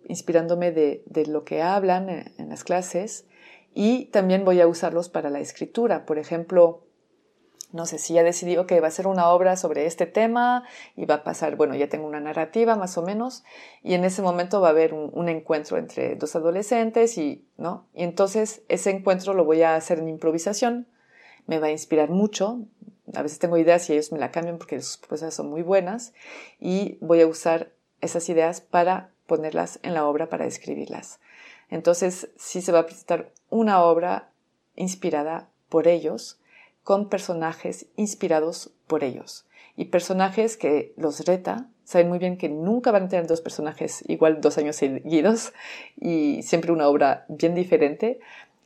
inspirándome 0.08 0.72
de, 0.72 1.02
lo 1.26 1.44
que 1.44 1.62
hablan 1.62 2.08
en, 2.08 2.48
las 2.48 2.64
clases 2.64 3.26
y 3.74 4.06
también 4.06 4.44
voy 4.44 4.60
a 4.60 4.66
usarlos 4.66 5.08
para 5.08 5.30
la 5.30 5.40
escritura. 5.40 6.06
Por 6.06 6.18
ejemplo, 6.18 6.86
no 7.72 7.86
sé 7.86 7.98
si 7.98 8.14
ya 8.14 8.22
decidí, 8.22 8.56
que 8.66 8.80
va 8.80 8.88
a 8.88 8.90
ser 8.90 9.06
una 9.06 9.28
obra 9.30 9.56
sobre 9.56 9.86
este 9.86 10.06
tema 10.06 10.64
y 10.96 11.04
va 11.04 11.16
a 11.16 11.24
pasar, 11.24 11.56
bueno, 11.56 11.74
ya 11.74 11.88
tengo 11.88 12.06
una 12.06 12.20
narrativa 12.20 12.76
más 12.76 12.96
o 12.98 13.02
menos, 13.02 13.44
y 13.82 13.94
en 13.94 14.04
ese 14.04 14.22
momento 14.22 14.60
va 14.60 14.68
a 14.68 14.70
haber 14.70 14.94
un, 14.94 15.10
un, 15.12 15.28
encuentro 15.28 15.76
entre 15.78 16.16
dos 16.16 16.36
adolescentes 16.36 17.18
y, 17.18 17.44
¿no? 17.56 17.86
Y 17.94 18.04
entonces 18.04 18.62
ese 18.68 18.90
encuentro 18.90 19.34
lo 19.34 19.44
voy 19.44 19.62
a 19.62 19.74
hacer 19.76 19.98
en 19.98 20.08
improvisación, 20.08 20.86
me 21.46 21.58
va 21.58 21.68
a 21.68 21.72
inspirar 21.72 22.10
mucho, 22.10 22.60
a 23.14 23.22
veces 23.22 23.38
tengo 23.38 23.56
ideas 23.56 23.88
y 23.88 23.92
ellos 23.92 24.12
me 24.12 24.18
la 24.18 24.30
cambian 24.30 24.58
porque 24.58 24.80
sus 24.80 24.96
propuestas 24.96 25.34
son 25.34 25.48
muy 25.48 25.62
buenas 25.62 26.12
y 26.58 26.98
voy 27.00 27.20
a 27.20 27.26
usar 27.26 27.70
esas 28.00 28.28
ideas 28.28 28.60
para 28.60 29.10
ponerlas 29.26 29.78
en 29.82 29.94
la 29.94 30.06
obra, 30.06 30.28
para 30.28 30.46
escribirlas. 30.46 31.20
Entonces, 31.70 32.30
sí 32.36 32.62
se 32.62 32.72
va 32.72 32.80
a 32.80 32.86
presentar 32.86 33.32
una 33.50 33.82
obra 33.82 34.30
inspirada 34.76 35.48
por 35.68 35.88
ellos, 35.88 36.40
con 36.86 37.08
personajes 37.08 37.86
inspirados 37.96 38.70
por 38.86 39.02
ellos. 39.02 39.44
Y 39.76 39.86
personajes 39.86 40.56
que 40.56 40.94
los 40.96 41.26
reta, 41.26 41.66
saben 41.82 42.08
muy 42.08 42.20
bien 42.20 42.38
que 42.38 42.48
nunca 42.48 42.92
van 42.92 43.06
a 43.06 43.08
tener 43.08 43.26
dos 43.26 43.40
personajes 43.40 44.04
igual 44.06 44.40
dos 44.40 44.56
años 44.56 44.76
seguidos 44.76 45.52
y 46.00 46.44
siempre 46.44 46.70
una 46.70 46.86
obra 46.86 47.26
bien 47.28 47.56
diferente, 47.56 48.20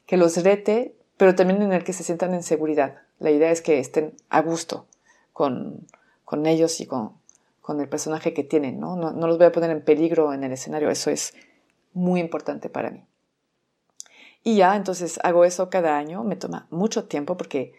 que 0.04 0.18
los 0.18 0.36
rete, 0.44 0.94
pero 1.16 1.34
también 1.34 1.62
en 1.62 1.72
el 1.72 1.82
que 1.82 1.94
se 1.94 2.04
sientan 2.04 2.34
en 2.34 2.42
seguridad. 2.42 2.98
La 3.20 3.30
idea 3.30 3.50
es 3.50 3.62
que 3.62 3.78
estén 3.78 4.12
a 4.28 4.42
gusto 4.42 4.84
con, 5.32 5.86
con 6.26 6.44
ellos 6.44 6.78
y 6.82 6.86
con, 6.86 7.12
con, 7.62 7.80
el 7.80 7.88
personaje 7.88 8.34
que 8.34 8.44
tienen, 8.44 8.78
¿no? 8.78 8.96
¿no? 8.96 9.12
No 9.12 9.28
los 9.28 9.38
voy 9.38 9.46
a 9.46 9.52
poner 9.52 9.70
en 9.70 9.82
peligro 9.82 10.34
en 10.34 10.44
el 10.44 10.52
escenario, 10.52 10.90
eso 10.90 11.10
es 11.10 11.32
muy 11.94 12.20
importante 12.20 12.68
para 12.68 12.90
mí. 12.90 13.02
Y 14.44 14.56
ya, 14.56 14.76
entonces 14.76 15.18
hago 15.22 15.46
eso 15.46 15.70
cada 15.70 15.96
año, 15.96 16.22
me 16.22 16.36
toma 16.36 16.66
mucho 16.68 17.06
tiempo 17.06 17.38
porque 17.38 17.72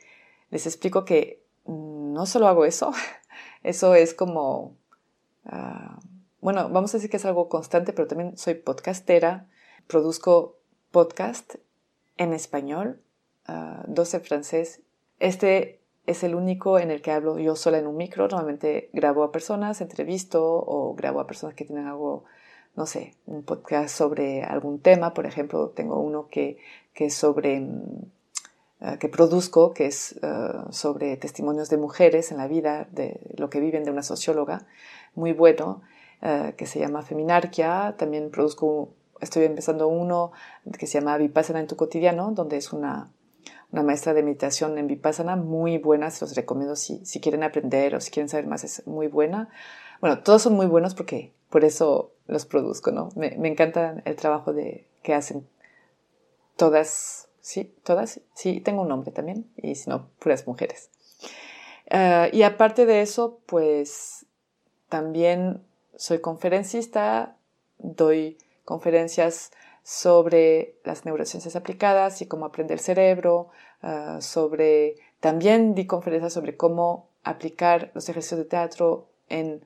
les 0.52 0.68
explico 0.68 1.06
que 1.06 1.44
no 1.66 2.26
solo 2.26 2.48
hago 2.48 2.66
eso, 2.66 2.92
eso 3.64 3.96
es 3.96 4.14
como, 4.14 4.76
uh, 5.46 6.00
bueno, 6.42 6.70
vamos 6.70 6.94
a 6.94 6.98
decir 6.98 7.10
que 7.10 7.18
es 7.18 7.26
algo 7.26 7.50
constante, 7.50 7.94
pero 7.94 8.08
también 8.08 8.38
soy 8.38 8.56
podcastera, 8.56 9.48
produzco 9.88 10.58
podcast 10.92 11.56
en 12.18 12.34
español, 12.34 13.02
uh, 13.48 13.84
dos 13.88 14.14
en 14.14 14.22
francés. 14.22 14.82
Este 15.20 15.82
es 16.06 16.24
el 16.24 16.36
único 16.36 16.80
en 16.80 16.92
el 16.92 17.02
que 17.02 17.12
hablo 17.12 17.40
yo 17.40 17.56
sola 17.56 17.78
en 17.78 17.88
un 17.88 17.96
micro. 17.96 18.28
Normalmente 18.28 18.90
grabo 18.94 19.24
a 19.24 19.32
personas, 19.32 19.82
entrevisto 19.82 20.44
o 20.44 20.94
grabo 20.96 21.20
a 21.20 21.28
personas 21.28 21.56
que 21.56 21.66
tienen 21.66 21.88
algo 21.88 22.26
no 22.76 22.86
sé, 22.86 23.16
un 23.26 23.44
podcast 23.44 23.96
sobre 23.96 24.44
algún 24.44 24.80
tema, 24.80 25.14
por 25.14 25.26
ejemplo, 25.26 25.70
tengo 25.70 26.00
uno 26.00 26.28
que, 26.30 26.58
que 26.94 27.06
es 27.06 27.14
sobre, 27.14 27.60
mm, 27.60 28.06
que 29.00 29.10
produzco, 29.10 29.74
que 29.74 29.86
es 29.86 30.14
eh, 30.22 30.28
sobre 30.72 31.16
testimonios 31.18 31.70
de 31.70 31.78
mujeres 31.78 32.32
en 32.32 32.38
la 32.38 32.48
vida, 32.48 32.88
de 32.92 33.20
lo 33.38 33.50
que 33.50 33.60
viven 33.60 33.84
de 33.84 33.92
una 33.92 34.04
socióloga, 34.04 34.66
muy 35.14 35.34
bueno, 35.34 35.82
eh, 36.22 36.54
que 36.58 36.66
se 36.66 36.80
llama 36.80 37.02
Feminarquia. 37.02 37.96
También 37.98 38.32
produzco, 38.32 38.94
estoy 39.20 39.46
empezando 39.46 39.88
uno 39.88 40.32
que 40.78 40.88
se 40.88 41.00
llama 41.00 41.18
Vipassana 41.18 41.60
en 41.60 41.68
tu 41.68 41.76
cotidiano, 41.76 42.32
donde 42.32 42.58
es 42.58 42.74
una, 42.74 43.12
una 43.72 43.84
maestra 43.84 44.14
de 44.14 44.24
meditación 44.24 44.78
en 44.78 44.88
Vipassana 44.88 45.36
muy 45.36 45.78
buena, 45.78 46.10
se 46.10 46.26
los 46.26 46.36
recomiendo 46.36 46.76
si, 46.76 47.06
si 47.06 47.20
quieren 47.22 47.44
aprender 47.44 47.96
o 47.96 48.02
si 48.02 48.12
quieren 48.12 48.30
saber 48.30 48.48
más, 48.48 48.64
es 48.64 48.86
muy 48.88 49.08
buena. 49.08 49.50
Bueno, 50.00 50.24
todos 50.24 50.42
son 50.42 50.56
muy 50.56 50.66
buenos 50.66 50.96
porque 50.96 51.34
por 51.50 51.64
eso 51.66 52.14
los 52.26 52.46
produzco, 52.46 52.92
¿no? 52.92 53.10
Me, 53.16 53.38
me 53.38 53.48
encanta 53.48 54.02
el 54.06 54.16
trabajo 54.16 54.54
de, 54.54 54.88
que 55.04 55.14
hacen 55.14 55.48
todas, 56.56 57.30
sí, 57.42 57.76
todas, 57.84 58.22
sí, 58.34 58.62
tengo 58.62 58.84
un 58.84 58.88
nombre 58.88 59.12
también, 59.12 59.52
y 59.58 59.76
si 59.76 59.90
no, 59.90 60.10
puras 60.20 60.48
mujeres. 60.48 60.90
Uh, 61.92 62.34
y 62.34 62.44
aparte 62.44 62.86
de 62.86 63.02
eso, 63.02 63.40
pues 63.46 64.26
también 64.88 65.62
soy 65.96 66.20
conferencista, 66.20 67.36
doy 67.78 68.38
conferencias 68.64 69.52
sobre 69.84 70.76
las 70.84 71.06
neurociencias 71.06 71.56
aplicadas 71.56 72.22
y 72.22 72.28
cómo 72.28 72.46
aprender 72.46 72.78
el 72.78 72.84
cerebro, 72.84 73.50
uh, 73.84 74.22
sobre, 74.22 74.96
también 75.20 75.76
di 75.76 75.86
conferencias 75.86 76.34
sobre 76.34 76.56
cómo 76.56 77.10
aplicar 77.24 77.92
los 77.94 78.08
ejercicios 78.08 78.40
de 78.40 78.46
teatro 78.46 79.08
en 79.28 79.66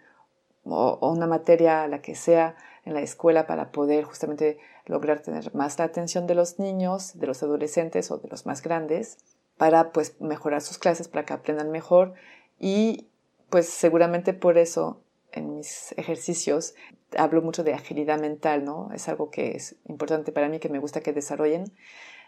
una 0.63 1.27
materia, 1.27 1.87
la 1.87 2.01
que 2.01 2.15
sea, 2.15 2.55
en 2.85 2.93
la 2.93 3.01
escuela 3.01 3.45
para 3.45 3.71
poder 3.71 4.03
justamente 4.03 4.57
lograr 4.85 5.21
tener 5.21 5.53
más 5.55 5.79
la 5.79 5.85
atención 5.85 6.27
de 6.27 6.35
los 6.35 6.59
niños, 6.59 7.17
de 7.17 7.27
los 7.27 7.41
adolescentes 7.43 8.11
o 8.11 8.17
de 8.17 8.27
los 8.29 8.45
más 8.45 8.61
grandes, 8.61 9.17
para 9.57 9.91
pues 9.91 10.19
mejorar 10.19 10.61
sus 10.61 10.77
clases, 10.77 11.07
para 11.07 11.25
que 11.25 11.33
aprendan 11.33 11.71
mejor 11.71 12.13
y 12.59 13.07
pues 13.49 13.69
seguramente 13.69 14.33
por 14.33 14.57
eso 14.57 15.01
en 15.31 15.55
mis 15.55 15.93
ejercicios 15.97 16.75
hablo 17.17 17.41
mucho 17.41 17.63
de 17.63 17.73
agilidad 17.73 18.19
mental, 18.19 18.65
¿no? 18.65 18.89
Es 18.93 19.07
algo 19.07 19.29
que 19.29 19.55
es 19.55 19.75
importante 19.85 20.31
para 20.31 20.49
mí, 20.49 20.59
que 20.59 20.69
me 20.69 20.79
gusta 20.79 21.01
que 21.01 21.13
desarrollen, 21.13 21.71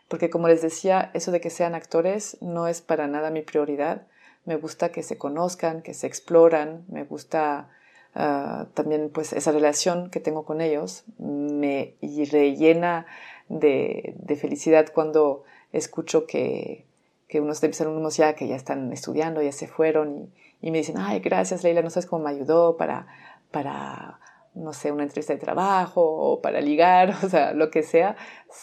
porque 0.07 0.29
como 0.29 0.47
les 0.47 0.61
decía, 0.61 1.11
eso 1.13 1.31
de 1.31 1.41
que 1.41 1.49
sean 1.49 1.75
actores 1.75 2.37
no 2.41 2.67
es 2.67 2.81
para 2.81 3.07
nada 3.07 3.31
mi 3.31 3.41
prioridad. 3.41 4.07
Me 4.45 4.55
gusta 4.55 4.91
que 4.91 5.03
se 5.03 5.17
conozcan, 5.17 5.81
que 5.81 5.93
se 5.93 6.07
exploran, 6.07 6.85
me 6.87 7.03
gusta 7.03 7.69
Ah, 8.19 8.65
también 8.73 9.11
pues 9.13 9.31
esa 9.31 9.51
relación 9.51 10.09
que 10.09 10.19
tengo 10.19 10.43
con 10.43 10.59
ellos 10.59 11.03
me 11.19 11.93
rellena 12.01 13.05
de, 13.47 14.15
de 14.17 14.35
felicidad 14.35 14.87
cuando 14.91 15.43
escucho 15.71 16.25
que, 16.25 16.87
que 17.27 17.41
unos 17.41 17.61
de 17.61 17.67
mis 17.67 17.79
alumnos 17.79 18.17
ya 18.17 18.33
que 18.33 18.47
ya 18.47 18.55
están 18.55 18.91
estudiando, 18.91 19.43
ya 19.43 19.51
se 19.51 19.67
fueron 19.67 20.33
y, 20.61 20.71
me 20.71 20.79
dicen, 20.79 20.95
ay, 20.97 21.19
gracias 21.19 21.63
Leila, 21.63 21.83
no 21.83 21.91
sabes 21.91 22.07
cómo 22.07 22.23
me 22.23 22.31
ayudó 22.31 22.75
para, 22.75 23.05
para, 23.51 24.19
no 24.55 24.73
sé, 24.73 24.91
una 24.91 25.03
entrevista 25.03 25.33
de 25.33 25.39
trabajo 25.39 26.01
o 26.01 26.41
para 26.41 26.59
ligar, 26.59 27.13
o 27.23 27.29
sea, 27.29 27.53
lo 27.53 27.69
que 27.69 27.83
sea. 27.83 28.15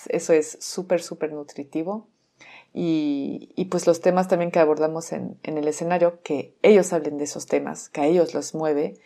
Eso 0.08 0.32
es 0.32 0.58
súper, 0.61 1.00
súper 1.00 1.32
nutritivo. 1.32 2.08
Y, 2.73 3.52
y, 3.54 3.66
pues 3.66 3.87
los 3.87 4.00
temas 4.00 4.26
también 4.26 4.50
que 4.50 4.58
abordamos 4.58 5.12
en, 5.12 5.38
en 5.44 5.58
el 5.58 5.68
escenario, 5.68 6.20
que 6.23 6.56
ellos 6.62 6.92
hablen 6.92 7.18
de 7.18 7.25
esos 7.25 7.46
temas, 7.46 7.88
que 7.88 8.00
a 8.00 8.06
ellos 8.06 8.34
los 8.34 8.52
mueve, 8.52 8.96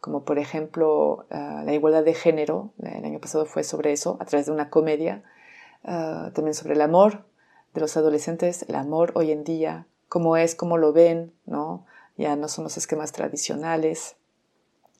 como 0.00 0.24
por 0.24 0.38
ejemplo 0.38 1.26
ah, 1.30 1.62
la 1.64 1.72
igualdad 1.72 2.04
de 2.04 2.14
género, 2.14 2.72
el 2.82 3.04
año 3.04 3.20
pasado 3.20 3.46
fue 3.46 3.64
sobre 3.64 3.92
eso, 3.92 4.16
a 4.20 4.24
través 4.24 4.46
de 4.46 4.52
una 4.52 4.70
comedia, 4.70 5.24
ah, 5.84 6.30
también 6.34 6.54
sobre 6.54 6.74
el 6.74 6.80
amor 6.80 7.24
de 7.74 7.80
los 7.80 7.96
adolescentes, 7.96 8.64
el 8.68 8.74
amor 8.74 9.12
hoy 9.14 9.32
en 9.32 9.44
día, 9.44 9.86
cómo 10.08 10.36
es, 10.36 10.54
cómo 10.54 10.78
lo 10.78 10.92
ven, 10.92 11.32
¿no? 11.44 11.86
Ya 12.16 12.36
no 12.36 12.48
son 12.48 12.64
los 12.64 12.76
esquemas 12.76 13.12
tradicionales, 13.12 14.16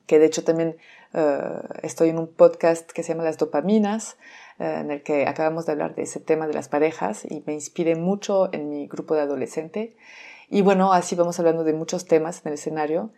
que 0.06 0.18
de 0.18 0.26
hecho 0.26 0.44
también 0.44 0.76
ah, 1.14 1.62
estoy 1.82 2.10
en 2.10 2.18
un 2.18 2.26
podcast 2.26 2.90
que 2.90 3.02
se 3.02 3.12
llama 3.12 3.24
Las 3.24 3.38
Dopaminas, 3.38 4.16
en 4.58 4.90
el 4.90 5.02
que 5.02 5.26
acabamos 5.26 5.66
de 5.66 5.72
hablar 5.72 5.94
de 5.94 6.04
ese 6.04 6.18
tema 6.18 6.46
de 6.46 6.54
las 6.54 6.68
parejas 6.68 7.26
y 7.26 7.42
me 7.46 7.52
inspiré 7.52 7.94
mucho 7.94 8.48
en 8.54 8.70
mi 8.70 8.86
grupo 8.86 9.14
de 9.14 9.20
adolescente. 9.20 9.96
Y 10.48 10.62
bueno, 10.62 10.94
así 10.94 11.14
vamos 11.14 11.38
hablando 11.38 11.62
de 11.62 11.74
muchos 11.74 12.06
temas 12.06 12.40
en 12.40 12.48
el 12.48 12.54
escenario 12.54 13.10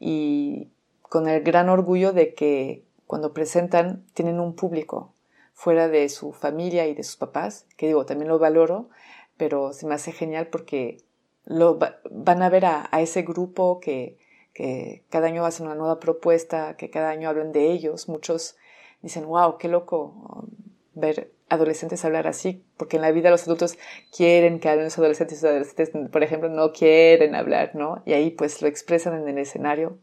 y 0.00 0.70
con 1.08 1.28
el 1.28 1.42
gran 1.42 1.68
orgullo 1.68 2.12
de 2.12 2.34
que 2.34 2.84
cuando 3.06 3.32
presentan 3.32 4.04
tienen 4.14 4.40
un 4.40 4.54
público 4.54 5.12
fuera 5.52 5.88
de 5.88 6.08
su 6.08 6.32
familia 6.32 6.86
y 6.86 6.94
de 6.94 7.02
sus 7.02 7.16
papás, 7.16 7.66
que 7.76 7.86
digo, 7.86 8.04
también 8.04 8.28
lo 8.28 8.38
valoro, 8.38 8.90
pero 9.36 9.72
se 9.72 9.86
me 9.86 9.94
hace 9.94 10.12
genial 10.12 10.48
porque 10.48 10.98
lo, 11.44 11.78
van 12.10 12.42
a 12.42 12.48
ver 12.50 12.66
a, 12.66 12.88
ese 12.98 13.22
grupo 13.22 13.80
que, 13.80 14.18
que, 14.52 15.04
cada 15.08 15.28
año 15.28 15.46
hacen 15.46 15.66
una 15.66 15.74
nueva 15.74 16.00
propuesta, 16.00 16.76
que 16.76 16.90
cada 16.90 17.10
año 17.10 17.28
hablan 17.28 17.52
de 17.52 17.70
ellos. 17.70 18.08
Muchos 18.08 18.56
dicen, 19.00 19.26
wow, 19.26 19.56
qué 19.58 19.68
loco 19.68 20.14
um, 20.28 20.50
ver 20.94 21.32
adolescentes 21.48 22.04
hablar 22.04 22.26
así, 22.26 22.64
porque 22.76 22.96
en 22.96 23.02
la 23.02 23.12
vida 23.12 23.30
los 23.30 23.44
adultos 23.44 23.78
quieren 24.14 24.58
que 24.58 24.68
hablen 24.68 24.86
los 24.86 24.98
adolescentes, 24.98 25.42
los 25.42 25.50
adolescentes, 25.50 26.10
por 26.10 26.22
ejemplo, 26.24 26.48
no 26.48 26.72
quieren 26.72 27.36
hablar, 27.36 27.70
¿no? 27.74 28.02
Y 28.04 28.14
ahí 28.14 28.30
pues 28.30 28.60
lo 28.62 28.68
expresan 28.68 29.14
en 29.14 29.28
el 29.28 29.38
escenario 29.38 29.98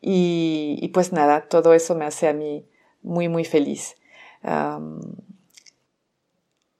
y, 0.00 0.88
pues 0.94 1.12
nada, 1.12 1.42
todo 1.48 1.74
eso 1.74 1.94
me 1.94 2.06
hace 2.06 2.28
a 2.28 2.32
mí 2.32 2.66
muy, 3.02 3.28
muy 3.28 3.44
feliz. 3.44 3.96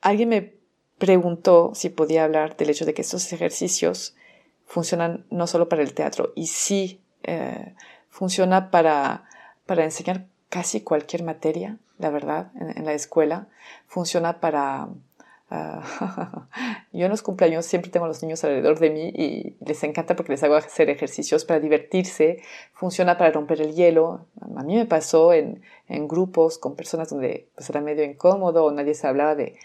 alguien 0.01 0.29
me 0.29 0.55
preguntó 0.99 1.73
si 1.75 1.91
podía 1.91 2.25
hablar 2.25 2.57
del 2.57 2.71
hecho 2.71 2.85
de 2.85 2.95
que 2.95 3.03
estos 3.03 3.33
ejercicios 3.33 4.15
funcionan 4.67 5.27
no 5.31 5.47
solo 5.47 5.69
para 5.69 5.83
el 5.83 5.95
teatro, 5.95 6.33
y 6.35 6.47
sí 6.47 7.03
eh, 7.23 7.75
funciona 8.09 8.71
para, 8.71 9.25
para 9.67 9.85
enseñar 9.85 10.27
casi 10.49 10.81
cualquier 10.81 11.23
materia, 11.23 11.79
la 11.99 12.11
verdad, 12.11 12.51
en 12.55 12.85
la 12.85 12.95
escuela. 12.95 13.49
Funciona 13.87 14.41
para 14.41 14.89
Yo 16.93 17.07
en 17.07 17.11
los 17.11 17.23
cumpleaños 17.23 17.67
siempre 17.67 17.91
tengo 17.91 18.07
a 18.07 18.09
los 18.09 18.23
niños 18.23 18.43
alrededor 18.45 18.79
de 18.79 18.91
mí 18.91 19.09
y 19.09 19.57
les 19.65 19.83
encanta 19.83 20.15
porque 20.15 20.33
les 20.33 20.43
hago 20.45 20.55
hacer 20.55 20.91
ejercicios 20.91 21.45
para 21.45 21.59
divertirse, 21.59 22.43
funciona 22.73 23.19
para 23.19 23.33
romper 23.33 23.61
el 23.61 23.75
hielo. 23.75 24.27
A 24.57 24.63
mí 24.63 24.77
me 24.77 24.87
pasó 24.87 25.33
en, 25.33 25.63
en 25.89 26.07
grupos 26.07 26.59
con 26.59 26.77
personas 26.77 27.11
donde 27.11 27.49
pues, 27.57 27.69
era 27.69 27.81
medio 27.81 28.05
incómodo 28.05 28.65
o 28.65 28.71
nadie 28.71 28.95
se 28.95 29.09
hablaba 29.09 29.35
de 29.35 29.57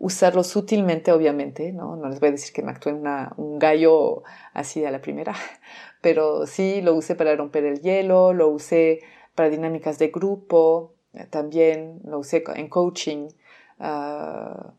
usarlo 0.00 0.42
sutilmente, 0.44 1.12
obviamente, 1.12 1.72
¿no? 1.72 1.96
No 1.96 2.08
les 2.08 2.20
voy 2.20 2.30
a 2.30 2.32
decir 2.32 2.52
que 2.52 2.62
me 2.62 2.70
actué 2.70 2.92
en 2.92 3.04
un 3.36 3.58
gallo 3.58 4.22
así 4.54 4.84
a 4.84 4.90
la 4.90 5.00
primera, 5.00 5.34
pero 6.00 6.46
sí 6.46 6.82
lo 6.82 6.94
usé 6.94 7.14
para 7.14 7.34
romper 7.36 7.64
el 7.64 7.80
hielo, 7.80 8.32
lo 8.32 8.48
usé 8.48 9.00
para 9.34 9.50
dinámicas 9.50 9.98
de 9.98 10.08
grupo, 10.08 10.94
también 11.30 12.00
lo 12.04 12.18
usé 12.18 12.42
en 12.54 12.68
coaching. 12.68 13.28
Uh, 13.80 14.72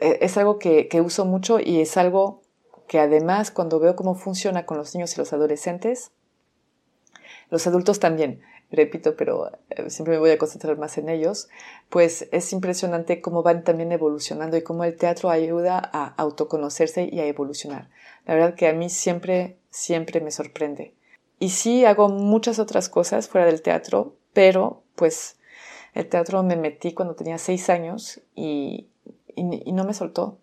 es 0.00 0.36
algo 0.36 0.58
que, 0.58 0.88
uso 1.04 1.24
mucho 1.24 1.60
y 1.60 1.80
es 1.80 1.96
algo 1.96 2.42
que 2.88 2.98
además 2.98 3.50
cuando 3.50 3.78
veo 3.78 3.94
cómo 3.94 4.14
funciona 4.14 4.66
con 4.66 4.76
los 4.76 4.94
niños 4.94 5.14
y 5.14 5.18
los 5.18 5.32
adolescentes, 5.32 6.10
los 7.50 7.66
adultos 7.66 8.00
también, 8.00 8.42
repito, 8.70 9.16
pero 9.16 9.50
eh, 9.70 9.90
siempre 9.90 10.14
me 10.14 10.20
voy 10.20 10.30
a 10.30 10.38
concentrar 10.38 10.76
más 10.76 10.98
en 10.98 11.08
ellos, 11.08 11.48
pues 11.88 12.28
es 12.32 12.52
impresionante 12.52 13.20
cómo 13.20 13.42
van 13.42 13.64
también 13.64 13.92
evolucionando 13.92 14.56
y 14.56 14.62
cómo 14.62 14.84
el 14.84 14.96
teatro 14.96 15.30
ayuda 15.30 15.90
a 15.92 16.14
autoconocerse 16.16 17.08
y 17.10 17.20
a 17.20 17.26
evolucionar. 17.26 17.88
La 18.26 18.34
verdad 18.34 18.54
que 18.54 18.68
a 18.68 18.72
mí 18.72 18.90
siempre, 18.90 19.56
siempre 19.70 20.20
me 20.20 20.30
sorprende. 20.30 20.94
Y 21.38 21.50
sí 21.50 21.84
hago 21.84 22.08
muchas 22.08 22.58
otras 22.58 22.88
cosas 22.88 23.28
fuera 23.28 23.46
del 23.46 23.62
teatro, 23.62 24.16
pero 24.32 24.82
pues 24.94 25.38
el 25.94 26.08
teatro 26.08 26.42
me 26.42 26.56
metí 26.56 26.92
cuando 26.92 27.14
tenía 27.14 27.38
seis 27.38 27.70
años 27.70 28.20
y, 28.34 28.89
y, 29.40 29.72
no 29.72 29.84
me 29.84 29.94
soltó. 29.94 30.38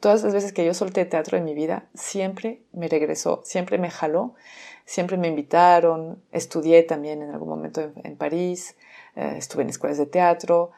Todas 0.00 0.22
las 0.22 0.34
veces 0.34 0.52
que 0.52 0.64
yo 0.64 0.74
solté 0.74 1.04
teatro 1.06 1.38
en 1.38 1.44
mi 1.44 1.54
vida, 1.54 1.86
siempre 1.94 2.62
me 2.72 2.88
regresó, 2.88 3.40
siempre 3.44 3.78
me 3.78 3.90
jaló 3.90 4.34
siempre 4.84 5.16
me 5.16 5.28
invitaron, 5.28 6.22
estudié 6.32 6.82
también 6.82 7.22
en 7.22 7.30
algún 7.30 7.48
momento 7.48 7.92
en, 8.02 8.16
París, 8.16 8.76
eh, 9.16 9.34
estuve 9.36 9.62
en 9.62 9.70
escuelas 9.70 9.98
de 9.98 10.06
teatro, 10.06 10.70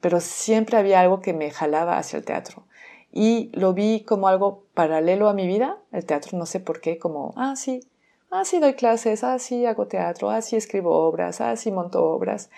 pero 0.00 0.20
siempre 0.20 0.78
había 0.78 1.00
algo 1.00 1.20
que 1.20 1.34
me 1.34 1.50
jalaba 1.50 1.98
hacia 1.98 2.16
el 2.16 2.24
teatro. 2.24 2.64
Y 3.12 3.50
lo 3.52 3.74
vi 3.74 4.04
como 4.04 4.26
algo 4.26 4.64
paralelo 4.72 5.28
a 5.28 5.34
mi 5.34 5.46
vida, 5.46 5.78
el 5.92 6.06
teatro, 6.06 6.38
no 6.38 6.46
sé 6.46 6.60
por 6.60 6.80
qué, 6.80 6.98
como, 6.98 7.34
ah, 7.36 7.54
sí, 7.54 7.86
ah, 8.30 8.46
sí 8.46 8.58
doy 8.58 8.72
clases, 8.72 9.22
ah, 9.22 9.38
sí 9.38 9.66
hago 9.66 9.86
teatro, 9.86 10.30
ah, 10.30 10.40
sí 10.40 10.56
escribo 10.56 10.94
obras, 11.06 11.42
ah, 11.42 11.56
sí 11.56 11.70
monto 11.70 12.02
obras. 12.02 12.48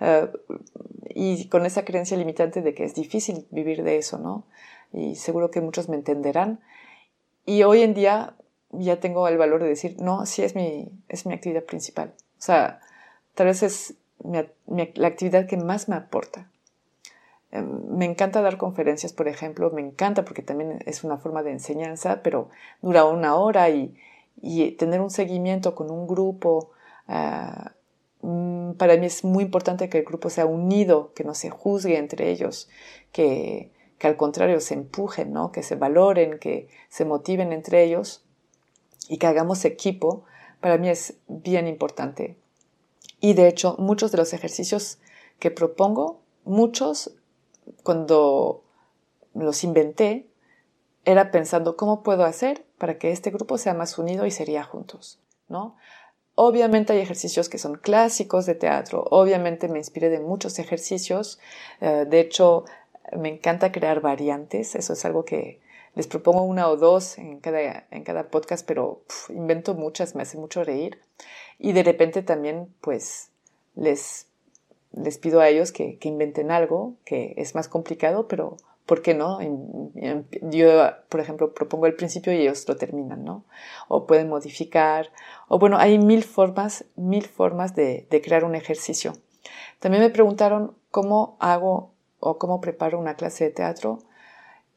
Eh, 0.00 0.30
y 1.14 1.48
con 1.48 1.66
esa 1.66 1.84
creencia 1.84 2.16
limitante 2.16 2.62
de 2.62 2.74
que 2.74 2.84
es 2.84 2.94
difícil 2.94 3.46
vivir 3.50 3.82
de 3.82 3.96
eso, 3.96 4.18
¿no? 4.18 4.44
Y 4.92 5.16
seguro 5.16 5.50
que 5.50 5.60
muchos 5.60 5.88
me 5.88 5.96
entenderán. 5.96 6.60
Y 7.44 7.62
hoy 7.62 7.82
en 7.82 7.94
día 7.94 8.34
ya 8.70 9.00
tengo 9.00 9.26
el 9.28 9.38
valor 9.38 9.62
de 9.62 9.68
decir, 9.68 9.96
no, 10.00 10.26
sí 10.26 10.42
es 10.42 10.54
mi, 10.54 10.90
es 11.08 11.26
mi 11.26 11.34
actividad 11.34 11.64
principal. 11.64 12.14
O 12.38 12.42
sea, 12.42 12.80
tal 13.34 13.46
vez 13.46 13.62
es 13.62 13.94
la 14.22 15.08
actividad 15.08 15.46
que 15.46 15.56
más 15.56 15.88
me 15.88 15.96
aporta. 15.96 16.50
Em, 17.50 17.96
me 17.96 18.04
encanta 18.04 18.42
dar 18.42 18.58
conferencias, 18.58 19.12
por 19.12 19.28
ejemplo, 19.28 19.70
me 19.70 19.80
encanta 19.80 20.24
porque 20.24 20.42
también 20.42 20.80
es 20.86 21.04
una 21.04 21.18
forma 21.18 21.42
de 21.42 21.52
enseñanza, 21.52 22.22
pero 22.22 22.50
dura 22.82 23.04
una 23.04 23.36
hora 23.36 23.70
y, 23.70 23.96
y 24.40 24.72
tener 24.72 25.00
un 25.00 25.10
seguimiento 25.10 25.74
con 25.74 25.90
un 25.90 26.06
grupo, 26.06 26.70
mm, 27.06 27.77
para 28.20 28.96
mí 28.96 29.06
es 29.06 29.24
muy 29.24 29.44
importante 29.44 29.88
que 29.88 29.98
el 29.98 30.04
grupo 30.04 30.30
sea 30.30 30.46
unido, 30.46 31.12
que 31.14 31.24
no 31.24 31.34
se 31.34 31.50
juzgue 31.50 31.98
entre 31.98 32.30
ellos, 32.30 32.68
que, 33.12 33.70
que 33.98 34.06
al 34.06 34.16
contrario 34.16 34.60
se 34.60 34.74
empujen, 34.74 35.32
¿no? 35.32 35.52
que 35.52 35.62
se 35.62 35.76
valoren, 35.76 36.38
que 36.38 36.68
se 36.88 37.04
motiven 37.04 37.52
entre 37.52 37.84
ellos 37.84 38.24
y 39.08 39.18
que 39.18 39.26
hagamos 39.26 39.64
equipo, 39.64 40.24
para 40.60 40.78
mí 40.78 40.88
es 40.88 41.18
bien 41.28 41.66
importante. 41.66 42.36
Y 43.20 43.34
de 43.34 43.48
hecho, 43.48 43.76
muchos 43.78 44.12
de 44.12 44.18
los 44.18 44.32
ejercicios 44.32 44.98
que 45.38 45.50
propongo, 45.50 46.20
muchos, 46.44 47.14
cuando 47.82 48.64
los 49.34 49.64
inventé, 49.64 50.28
era 51.04 51.30
pensando 51.30 51.76
cómo 51.76 52.02
puedo 52.02 52.24
hacer 52.24 52.66
para 52.76 52.98
que 52.98 53.10
este 53.10 53.30
grupo 53.30 53.58
sea 53.58 53.74
más 53.74 53.98
unido 53.98 54.26
y 54.26 54.30
sería 54.30 54.62
juntos, 54.62 55.20
¿no? 55.48 55.76
Obviamente 56.40 56.92
hay 56.92 57.00
ejercicios 57.00 57.48
que 57.48 57.58
son 57.58 57.74
clásicos 57.74 58.46
de 58.46 58.54
teatro, 58.54 59.04
obviamente 59.10 59.66
me 59.66 59.78
inspiré 59.78 60.08
de 60.08 60.20
muchos 60.20 60.60
ejercicios, 60.60 61.40
eh, 61.80 62.06
de 62.08 62.20
hecho 62.20 62.64
me 63.16 63.28
encanta 63.28 63.72
crear 63.72 64.00
variantes, 64.00 64.76
eso 64.76 64.92
es 64.92 65.04
algo 65.04 65.24
que, 65.24 65.58
les 65.96 66.06
propongo 66.06 66.42
una 66.42 66.68
o 66.68 66.76
dos 66.76 67.18
en 67.18 67.40
cada, 67.40 67.88
en 67.90 68.04
cada 68.04 68.28
podcast, 68.28 68.64
pero 68.64 69.02
invento 69.30 69.74
muchas, 69.74 70.14
me 70.14 70.22
hace 70.22 70.38
mucho 70.38 70.62
reír. 70.62 71.00
Y 71.58 71.72
de 71.72 71.82
repente 71.82 72.22
también, 72.22 72.72
pues, 72.80 73.30
les, 73.74 74.27
les 75.02 75.18
pido 75.18 75.40
a 75.40 75.48
ellos 75.48 75.72
que, 75.72 75.98
que 75.98 76.08
inventen 76.08 76.50
algo 76.50 76.94
que 77.04 77.34
es 77.36 77.54
más 77.54 77.68
complicado, 77.68 78.28
pero 78.28 78.56
¿por 78.86 79.02
qué 79.02 79.14
no? 79.14 79.38
Yo, 80.42 80.68
por 81.08 81.20
ejemplo, 81.20 81.52
propongo 81.52 81.86
el 81.86 81.94
principio 81.94 82.32
y 82.32 82.40
ellos 82.40 82.66
lo 82.66 82.76
terminan, 82.76 83.24
¿no? 83.24 83.44
O 83.88 84.06
pueden 84.06 84.28
modificar, 84.28 85.10
o 85.48 85.58
bueno, 85.58 85.76
hay 85.78 85.98
mil 85.98 86.24
formas, 86.24 86.86
mil 86.96 87.26
formas 87.26 87.74
de, 87.74 88.06
de 88.10 88.20
crear 88.22 88.44
un 88.44 88.54
ejercicio. 88.54 89.12
También 89.78 90.02
me 90.02 90.10
preguntaron 90.10 90.74
cómo 90.90 91.36
hago 91.38 91.92
o 92.18 92.38
cómo 92.38 92.60
preparo 92.60 92.98
una 92.98 93.14
clase 93.14 93.44
de 93.44 93.50
teatro. 93.50 93.98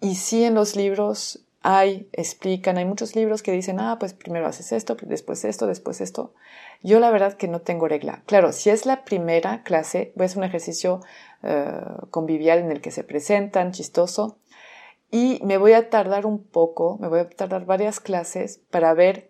Y 0.01 0.15
sí 0.15 0.43
en 0.43 0.55
los 0.55 0.75
libros 0.75 1.45
hay, 1.63 2.09
explican, 2.13 2.77
hay 2.77 2.85
muchos 2.85 3.15
libros 3.15 3.43
que 3.43 3.51
dicen, 3.51 3.79
ah, 3.79 3.97
pues 3.99 4.13
primero 4.13 4.47
haces 4.47 4.71
esto, 4.71 4.97
después 5.01 5.45
esto, 5.45 5.67
después 5.67 6.01
esto. 6.01 6.33
Yo 6.81 6.99
la 6.99 7.11
verdad 7.11 7.33
que 7.33 7.47
no 7.47 7.61
tengo 7.61 7.87
regla. 7.87 8.23
Claro, 8.25 8.51
si 8.51 8.71
es 8.71 8.87
la 8.87 9.05
primera 9.05 9.61
clase, 9.61 10.13
a 10.17 10.23
hacer 10.23 10.39
un 10.39 10.43
ejercicio 10.43 11.01
eh, 11.43 11.81
convivial 12.09 12.59
en 12.59 12.71
el 12.71 12.81
que 12.81 12.89
se 12.89 13.03
presentan, 13.03 13.73
chistoso, 13.73 14.39
y 15.11 15.39
me 15.43 15.57
voy 15.57 15.73
a 15.73 15.89
tardar 15.89 16.25
un 16.25 16.43
poco, 16.43 16.97
me 16.99 17.07
voy 17.07 17.19
a 17.19 17.29
tardar 17.29 17.65
varias 17.65 17.99
clases 17.99 18.59
para 18.71 18.93
ver 18.95 19.29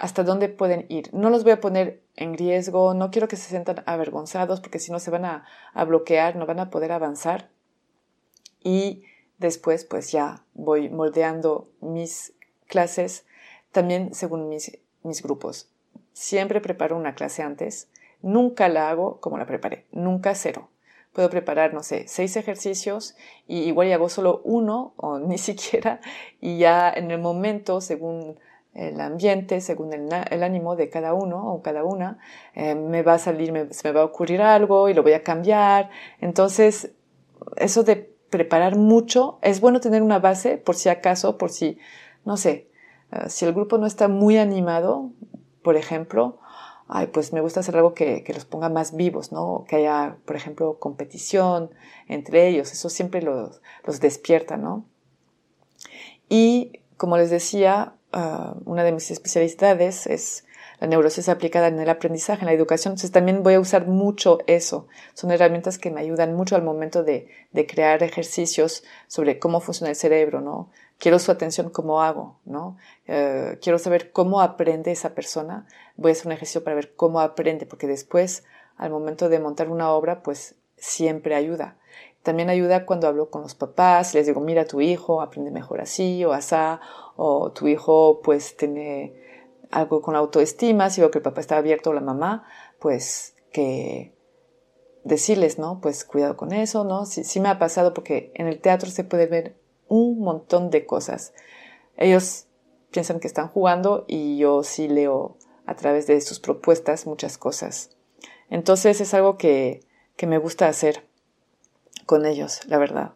hasta 0.00 0.24
dónde 0.24 0.48
pueden 0.48 0.86
ir. 0.88 1.12
No 1.12 1.30
los 1.30 1.44
voy 1.44 1.52
a 1.52 1.60
poner 1.60 2.02
en 2.16 2.36
riesgo, 2.36 2.94
no 2.94 3.10
quiero 3.10 3.28
que 3.28 3.36
se 3.36 3.48
sientan 3.48 3.84
avergonzados 3.86 4.60
porque 4.60 4.80
si 4.80 4.90
no 4.90 4.98
se 4.98 5.10
van 5.12 5.24
a, 5.24 5.44
a 5.72 5.84
bloquear, 5.84 6.34
no 6.34 6.46
van 6.46 6.58
a 6.58 6.70
poder 6.70 6.90
avanzar. 6.90 7.50
Y 8.64 9.04
Después, 9.38 9.84
pues 9.84 10.10
ya 10.10 10.44
voy 10.54 10.88
moldeando 10.88 11.68
mis 11.80 12.34
clases 12.66 13.24
también 13.72 14.14
según 14.14 14.48
mis, 14.48 14.78
mis 15.02 15.22
grupos. 15.22 15.70
Siempre 16.12 16.60
preparo 16.60 16.96
una 16.96 17.14
clase 17.14 17.42
antes. 17.42 17.88
Nunca 18.20 18.68
la 18.68 18.90
hago 18.90 19.20
como 19.20 19.38
la 19.38 19.46
preparé. 19.46 19.86
Nunca 19.92 20.34
cero. 20.34 20.68
Puedo 21.12 21.30
preparar, 21.30 21.72
no 21.72 21.82
sé, 21.82 22.06
seis 22.06 22.36
ejercicios 22.36 23.16
y 23.46 23.60
igual 23.60 23.92
hago 23.92 24.08
solo 24.08 24.40
uno 24.44 24.92
o 24.96 25.18
ni 25.20 25.38
siquiera 25.38 26.00
y 26.40 26.58
ya 26.58 26.90
en 26.90 27.10
el 27.10 27.20
momento, 27.20 27.80
según 27.80 28.38
el 28.74 29.00
ambiente, 29.00 29.60
según 29.60 29.92
el, 29.92 30.08
el 30.30 30.42
ánimo 30.42 30.76
de 30.76 30.90
cada 30.90 31.14
uno 31.14 31.52
o 31.52 31.62
cada 31.62 31.82
una, 31.84 32.18
eh, 32.54 32.74
me 32.74 33.02
va 33.02 33.14
a 33.14 33.18
salir, 33.18 33.50
me, 33.50 33.64
me 33.64 33.92
va 33.92 34.02
a 34.02 34.04
ocurrir 34.04 34.42
algo 34.42 34.88
y 34.88 34.94
lo 34.94 35.02
voy 35.02 35.14
a 35.14 35.22
cambiar. 35.22 35.90
Entonces, 36.20 36.92
eso 37.56 37.82
de 37.82 38.17
preparar 38.30 38.76
mucho. 38.76 39.38
Es 39.42 39.60
bueno 39.60 39.80
tener 39.80 40.02
una 40.02 40.18
base 40.18 40.58
por 40.58 40.74
si 40.76 40.88
acaso, 40.88 41.38
por 41.38 41.50
si, 41.50 41.78
no 42.24 42.36
sé, 42.36 42.68
eh, 43.12 43.28
si 43.28 43.44
el 43.44 43.52
grupo 43.52 43.78
no 43.78 43.86
está 43.86 44.08
muy 44.08 44.36
animado, 44.38 45.10
por 45.62 45.76
ejemplo, 45.76 46.38
ay, 46.88 47.08
pues 47.08 47.32
me 47.32 47.40
gusta 47.40 47.60
hacer 47.60 47.76
algo 47.76 47.94
que, 47.94 48.24
que, 48.24 48.32
los 48.32 48.44
ponga 48.44 48.68
más 48.68 48.96
vivos, 48.96 49.32
¿no? 49.32 49.64
Que 49.68 49.76
haya, 49.76 50.16
por 50.24 50.36
ejemplo, 50.36 50.78
competición 50.78 51.70
entre 52.08 52.48
ellos. 52.48 52.72
Eso 52.72 52.88
siempre 52.88 53.22
los, 53.22 53.60
los 53.84 54.00
despierta, 54.00 54.56
¿no? 54.56 54.86
Y 56.28 56.80
como 56.96 57.16
les 57.16 57.30
decía, 57.30 57.94
uh, 58.12 58.58
una 58.64 58.84
de 58.84 58.92
mis 58.92 59.10
especialidades 59.10 60.06
es 60.06 60.44
la 60.80 60.86
neurosis 60.86 61.28
aplicada 61.28 61.68
en 61.68 61.78
el 61.78 61.88
aprendizaje, 61.88 62.42
en 62.42 62.46
la 62.46 62.52
educación. 62.52 62.92
Entonces 62.92 63.12
también 63.12 63.42
voy 63.42 63.54
a 63.54 63.60
usar 63.60 63.86
mucho 63.86 64.38
eso. 64.46 64.86
Son 65.14 65.30
herramientas 65.30 65.78
que 65.78 65.90
me 65.90 66.00
ayudan 66.00 66.34
mucho 66.34 66.56
al 66.56 66.62
momento 66.62 67.02
de, 67.02 67.28
de 67.52 67.66
crear 67.66 68.02
ejercicios 68.02 68.84
sobre 69.06 69.38
cómo 69.38 69.60
funciona 69.60 69.90
el 69.90 69.96
cerebro, 69.96 70.40
¿no? 70.40 70.70
Quiero 70.98 71.20
su 71.20 71.30
atención, 71.30 71.70
¿cómo 71.70 72.02
hago? 72.02 72.38
¿no? 72.44 72.76
Eh, 73.06 73.58
quiero 73.62 73.78
saber 73.78 74.10
cómo 74.10 74.40
aprende 74.40 74.90
esa 74.90 75.14
persona. 75.14 75.66
Voy 75.96 76.10
a 76.10 76.12
hacer 76.12 76.26
un 76.26 76.32
ejercicio 76.32 76.64
para 76.64 76.74
ver 76.74 76.94
cómo 76.94 77.20
aprende, 77.20 77.66
porque 77.66 77.86
después, 77.86 78.44
al 78.76 78.90
momento 78.90 79.28
de 79.28 79.38
montar 79.38 79.68
una 79.68 79.90
obra, 79.92 80.22
pues 80.24 80.56
siempre 80.76 81.36
ayuda. 81.36 81.76
También 82.24 82.50
ayuda 82.50 82.84
cuando 82.84 83.06
hablo 83.06 83.30
con 83.30 83.42
los 83.42 83.54
papás, 83.54 84.12
les 84.14 84.26
digo, 84.26 84.40
mira, 84.40 84.64
tu 84.64 84.80
hijo 84.80 85.22
aprende 85.22 85.52
mejor 85.52 85.80
así 85.80 86.24
o 86.24 86.32
asá, 86.32 86.80
o 87.16 87.52
tu 87.52 87.68
hijo 87.68 88.20
pues 88.22 88.56
tiene 88.56 89.14
algo 89.70 90.02
con 90.02 90.14
la 90.14 90.20
autoestima, 90.20 90.90
si 90.90 91.00
veo 91.00 91.10
que 91.10 91.18
el 91.18 91.22
papá 91.22 91.40
está 91.40 91.56
abierto 91.56 91.90
o 91.90 91.92
la 91.92 92.00
mamá, 92.00 92.46
pues 92.78 93.34
que 93.52 94.14
decirles, 95.04 95.58
¿no? 95.58 95.80
Pues 95.80 96.04
cuidado 96.04 96.36
con 96.36 96.52
eso, 96.52 96.84
¿no? 96.84 97.06
Sí, 97.06 97.24
sí 97.24 97.40
me 97.40 97.48
ha 97.48 97.58
pasado 97.58 97.94
porque 97.94 98.32
en 98.34 98.46
el 98.46 98.60
teatro 98.60 98.90
se 98.90 99.04
puede 99.04 99.26
ver 99.26 99.56
un 99.88 100.20
montón 100.20 100.70
de 100.70 100.86
cosas. 100.86 101.32
Ellos 101.96 102.46
piensan 102.90 103.20
que 103.20 103.26
están 103.26 103.48
jugando 103.48 104.04
y 104.06 104.38
yo 104.38 104.62
sí 104.62 104.88
leo 104.88 105.36
a 105.66 105.74
través 105.74 106.06
de 106.06 106.20
sus 106.20 106.40
propuestas 106.40 107.06
muchas 107.06 107.38
cosas. 107.38 107.90
Entonces 108.50 109.00
es 109.00 109.12
algo 109.14 109.36
que, 109.36 109.80
que 110.16 110.26
me 110.26 110.38
gusta 110.38 110.68
hacer 110.68 111.06
con 112.06 112.24
ellos, 112.24 112.60
la 112.66 112.78
verdad. 112.78 113.12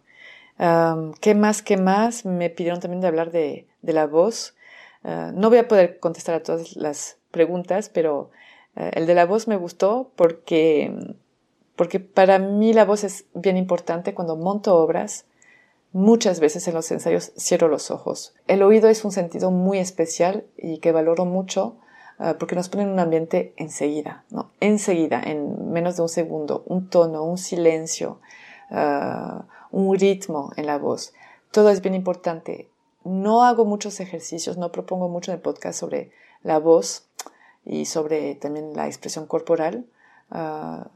¿Qué 1.21 1.35
más? 1.35 1.63
¿Qué 1.63 1.77
más? 1.77 2.25
Me 2.25 2.51
pidieron 2.51 2.81
también 2.81 3.01
de 3.01 3.09
hablar 3.09 3.33
de, 3.33 3.67
de 3.81 3.93
la 3.93 4.07
voz. 4.07 4.55
Ah, 5.05 5.33
no 5.35 5.49
voy 5.49 5.59
a 5.59 5.69
poder 5.69 5.99
contestar 5.99 6.35
a 6.35 6.43
todas 6.43 6.77
las 6.77 7.19
preguntas, 7.31 7.89
pero 7.89 8.31
ah, 8.77 8.91
el 8.93 9.07
de 9.07 9.15
la 9.15 9.27
voz 9.27 9.49
me 9.49 9.57
gustó 9.57 10.11
porque, 10.17 11.17
porque 11.77 12.01
para 12.01 12.39
mí 12.39 12.73
la 12.73 12.85
voz 12.85 13.05
es 13.05 13.27
bien 13.35 13.57
importante 13.57 14.15
cuando 14.15 14.37
monto 14.37 14.77
obras. 14.77 15.27
Muchas 15.95 16.41
veces 16.41 16.67
en 16.69 16.75
los 16.75 16.91
ensayos 16.91 17.33
cierro 17.37 17.69
los 17.69 17.91
ojos. 17.91 18.35
El 18.47 18.63
oído 18.63 18.89
es 18.89 19.05
un 19.05 19.13
sentido 19.13 19.51
muy 19.51 19.79
especial 19.79 20.47
y 20.57 20.79
que 20.79 20.93
valoro 20.93 21.27
mucho 21.27 21.77
ah, 22.19 22.37
porque 22.39 22.55
nos 22.55 22.69
pone 22.69 22.85
en 22.85 22.91
un 22.91 23.01
ambiente 23.01 23.53
enseguida, 23.57 24.25
¿no? 24.31 24.53
Enseguida, 24.61 25.21
en 25.23 25.71
menos 25.71 25.97
de 25.97 26.03
un 26.03 26.09
segundo, 26.09 26.63
un 26.67 26.89
tono, 26.89 27.25
un 27.25 27.39
silencio, 27.39 28.21
un 29.71 29.99
ritmo 29.99 30.51
en 30.57 30.65
la 30.65 30.79
voz. 30.79 31.13
Todo 31.51 31.69
es 31.69 31.83
bien 31.83 31.95
importante. 31.95 32.72
No 33.05 33.45
hago 33.45 33.65
muchos 33.65 34.01
ejercicios, 34.01 34.59
no 34.59 34.73
propongo 34.73 35.09
mucho 35.09 35.31
en 35.31 35.37
el 35.37 35.43
podcast 35.43 35.79
sobre 35.79 36.13
la 36.43 36.59
voz 36.59 37.09
y 37.65 37.87
sobre 37.87 38.35
también 38.35 38.75
la 38.75 38.87
expresión 38.87 39.27
corporal. 39.27 39.87
Ah, 40.31 40.89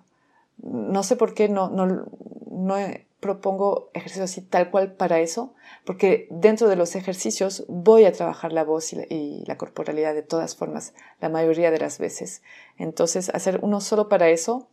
no 0.58 1.02
sé 1.02 1.16
por 1.16 1.34
qué 1.34 1.48
no, 1.48 1.68
no, 1.68 2.06
no 2.50 2.76
propongo 3.20 3.90
ejercicios 3.94 4.30
así 4.30 4.40
tal 4.40 4.70
cual 4.70 4.92
para 4.92 5.20
eso, 5.20 5.54
porque 5.84 6.28
dentro 6.30 6.68
de 6.68 6.76
los 6.76 6.94
ejercicios 6.94 7.64
voy 7.68 8.04
a 8.04 8.12
trabajar 8.12 8.52
la 8.52 8.64
voz 8.64 8.92
y 8.92 9.44
la, 9.46 9.56
corporalidad 9.56 10.14
de 10.14 10.22
todas 10.22 10.54
formas, 10.54 10.94
la 11.20 11.28
mayoría 11.28 11.70
de 11.70 11.78
las 11.78 11.98
veces. 11.98 12.42
Entonces, 12.78 13.30
hacer 13.30 13.60
uno 13.62 13.80
solo 13.80 14.08
para 14.08 14.28
eso, 14.28 14.68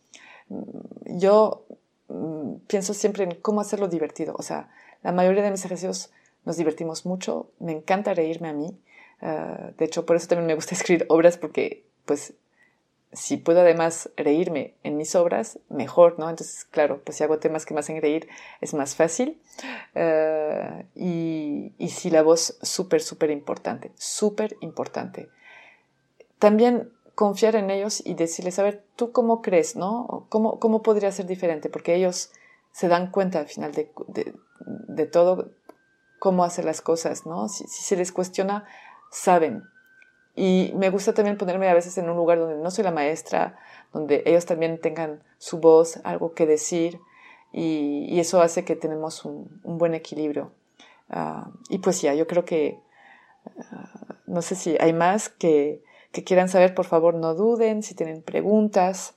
yo 1.05 1.65
mm, 2.09 2.55
pienso 2.67 2.93
siempre 2.93 3.23
en 3.23 3.35
cómo 3.35 3.61
hacerlo 3.61 3.87
divertido. 3.87 4.35
O 4.37 4.43
sea, 4.43 4.69
la 5.01 5.11
mayoría 5.11 5.43
de 5.43 5.51
mis 5.51 5.65
ejercicios 5.65 6.11
nos 6.45 6.57
divertimos 6.57 7.05
mucho, 7.05 7.49
me 7.59 7.71
encanta 7.71 8.13
reírme 8.13 8.49
a 8.49 8.53
mí. 8.53 8.77
Ah, 9.21 9.71
de 9.77 9.85
hecho, 9.85 10.05
por 10.05 10.15
eso 10.15 10.27
también 10.27 10.47
me 10.47 10.55
gusta 10.55 10.75
escribir 10.75 11.05
obras, 11.09 11.37
porque 11.37 11.85
pues 12.05 12.33
si 13.13 13.37
puedo 13.37 13.61
además 13.61 14.09
reírme 14.17 14.73
en 14.83 14.97
mis 14.97 15.15
obras, 15.15 15.59
mejor, 15.69 16.17
¿no? 16.17 16.29
Entonces, 16.29 16.65
claro, 16.65 17.01
pues 17.03 17.17
si 17.17 17.23
hago 17.23 17.37
temas 17.37 17.65
que 17.65 17.73
me 17.73 17.79
hacen 17.79 18.01
reír, 18.01 18.27
es 18.59 18.73
más 18.73 18.95
fácil. 18.95 19.39
Eh, 19.93 20.85
y, 20.95 21.73
y 21.77 21.89
sí, 21.89 22.09
la 22.09 22.23
voz, 22.23 22.57
súper, 22.61 23.01
súper 23.01 23.29
importante, 23.29 23.91
súper 23.95 24.57
importante. 24.61 25.29
También 26.39 26.91
confiar 27.15 27.55
en 27.55 27.69
ellos 27.69 28.01
y 28.03 28.15
decirles, 28.15 28.57
a 28.57 28.63
ver, 28.63 28.83
¿tú 28.95 29.11
cómo 29.11 29.41
crees, 29.41 29.75
no? 29.75 30.25
¿Cómo, 30.29 30.59
cómo 30.59 30.81
podría 30.81 31.11
ser 31.11 31.27
diferente? 31.27 31.69
Porque 31.69 31.93
ellos 31.93 32.31
se 32.71 32.87
dan 32.87 33.11
cuenta 33.11 33.39
al 33.39 33.47
final 33.47 33.71
de, 33.73 33.91
de 34.65 35.05
todo 35.05 35.51
cómo 36.23 36.45
hacer 36.45 36.63
las 36.63 36.79
cosas, 36.79 37.25
¿no? 37.25 37.49
Si, 37.49 37.65
si 37.67 37.83
se 37.83 37.97
les 37.97 38.13
cuestiona, 38.13 38.63
saben 39.11 39.63
y 40.35 40.73
me 40.75 40.89
gusta 40.89 41.13
también 41.13 41.37
ponerme 41.37 41.69
a 41.69 41.73
veces 41.73 41.97
en 41.97 42.09
un 42.09 42.17
lugar 42.17 42.39
donde 42.39 42.55
no 42.55 42.71
soy 42.71 42.83
la 42.83 42.91
maestra, 42.91 43.57
donde 43.91 44.23
ellos 44.25 44.45
también 44.45 44.79
tengan 44.79 45.21
su 45.37 45.59
voz, 45.59 45.99
algo 46.03 46.33
que 46.33 46.47
decir, 46.47 46.99
y, 47.51 48.19
eso 48.19 48.41
hace 48.41 48.65
que 48.65 48.75
tenemos 48.75 49.25
un, 49.25 49.61
buen 49.63 49.93
equilibrio. 49.93 50.51
Ah, 51.09 51.51
y 51.69 51.77
pues 51.79 52.01
ya, 52.01 52.15
yo 52.15 52.25
creo 52.25 52.45
que, 52.45 52.79
ah, 53.71 54.15
no 54.25 54.41
sé 54.41 54.55
si 54.55 54.75
hay 54.79 54.93
más 54.93 55.29
que, 55.29 55.83
que 56.11 56.23
quieran 56.23 56.49
saber, 56.49 56.73
por 56.73 56.85
favor 56.85 57.13
no 57.13 57.35
duden, 57.35 57.83
si 57.83 57.93
tienen 57.93 58.23
preguntas, 58.23 59.13